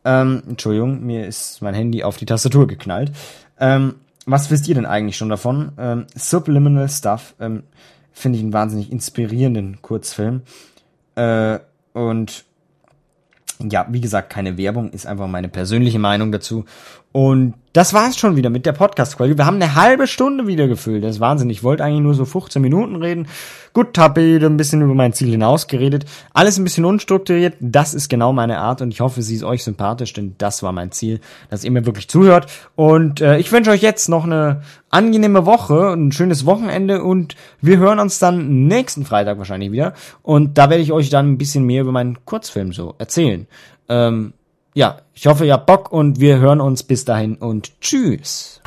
Ähm, 0.06 0.44
Entschuldigung, 0.48 1.06
mir 1.06 1.28
ist 1.28 1.62
mein 1.62 1.74
Handy 1.74 2.04
auf 2.04 2.16
die 2.16 2.26
Tastatur 2.26 2.68
geknallt. 2.68 3.12
Ähm, 3.60 3.96
was 4.26 4.50
wisst 4.50 4.68
ihr 4.68 4.76
denn 4.76 4.86
eigentlich 4.86 5.18
schon 5.18 5.30
davon? 5.30 5.74
Ähm, 5.78 6.06
Subliminal 6.16 6.88
Stuff 6.88 7.36
ähm, 7.40 7.64
finde 8.14 8.38
ich 8.38 8.44
einen 8.44 8.54
wahnsinnig 8.54 8.92
inspirierenden 8.92 9.82
Kurzfilm. 9.82 10.44
Äh, 11.16 11.60
und 11.94 12.46
ja, 13.62 13.88
wie 13.90 14.00
gesagt, 14.00 14.30
keine 14.30 14.58
Werbung, 14.58 14.92
ist 14.92 15.06
einfach 15.06 15.28
meine 15.28 15.50
persönliche 15.50 16.00
Meinung 16.00 16.32
dazu. 16.32 16.66
Und 17.12 17.56
das 17.74 17.94
war's 17.94 18.18
schon 18.18 18.36
wieder 18.36 18.50
mit 18.50 18.66
der 18.66 18.72
Podcast-Folge. 18.72 19.38
Wir 19.38 19.46
haben 19.46 19.62
eine 19.62 19.76
halbe 19.76 20.08
Stunde 20.08 20.48
wieder 20.48 20.68
gefüllt. 20.68 21.04
Das 21.04 21.16
ist 21.16 21.20
Wahnsinn. 21.20 21.50
Ich 21.52 21.64
wollte 21.64 21.84
eigentlich 21.84 22.02
nur 22.02 22.16
so 22.16 22.26
15 22.26 22.62
Minuten 22.62 22.96
reden. 22.96 23.28
Gut, 23.74 23.96
habe 24.00 24.22
ich 24.22 24.44
ein 24.44 24.58
bisschen 24.58 24.82
über 24.82 24.96
mein 24.96 25.14
Ziel 25.14 25.30
hinaus 25.30 25.68
geredet. 25.68 26.06
Alles 26.34 26.58
ein 26.58 26.64
bisschen 26.64 26.86
unstrukturiert. 26.86 27.54
Das 27.60 27.94
ist 27.94 28.10
genau 28.10 28.34
meine 28.34 28.58
Art 28.58 28.82
und 28.82 28.92
ich 28.92 29.02
hoffe, 29.02 29.22
sie 29.22 29.36
ist 29.36 29.44
euch 29.44 29.64
sympathisch, 29.64 30.14
denn 30.14 30.34
das 30.40 30.64
war 30.64 30.72
mein 30.72 30.92
Ziel, 30.92 31.20
dass 31.52 31.64
ihr 31.64 31.70
mir 31.70 31.86
wirklich 31.86 32.08
zuhört. 32.08 32.48
Und 32.76 33.22
äh, 33.22 33.38
ich 33.38 33.52
wünsche 33.52 33.70
euch 33.70 33.84
jetzt 33.84 34.10
noch 34.10 34.24
eine 34.24 34.64
angenehme 34.90 35.46
Woche, 35.46 35.94
ein 35.94 36.12
schönes 36.12 36.48
Wochenende 36.48 37.04
und 37.04 37.36
wir 37.62 37.78
hören 37.78 38.00
uns 38.00 38.18
dann 38.18 38.66
nächsten 38.66 39.06
Freitag 39.06 39.38
wahrscheinlich 39.38 39.72
wieder. 39.72 39.94
Und 40.24 40.58
da 40.58 40.72
werde 40.72 40.82
ich 40.82 40.92
euch 40.92 41.12
dann 41.12 41.34
ein 41.34 41.38
bisschen 41.38 41.66
mehr 41.66 41.82
über 41.82 41.92
meinen 41.92 42.26
Kurzfilm 42.26 42.74
so 42.74 42.96
erzählen. 42.98 43.48
Ähm, 43.88 44.34
ja, 44.74 45.02
ich 45.14 45.28
hoffe, 45.28 45.46
ihr 45.46 45.54
habt 45.54 45.66
Bock 45.66 45.92
und 45.92 46.20
wir 46.20 46.40
hören 46.40 46.62
uns 46.62 46.84
bis 46.84 47.06
dahin 47.06 47.36
und 47.36 47.80
tschüss. 47.82 48.62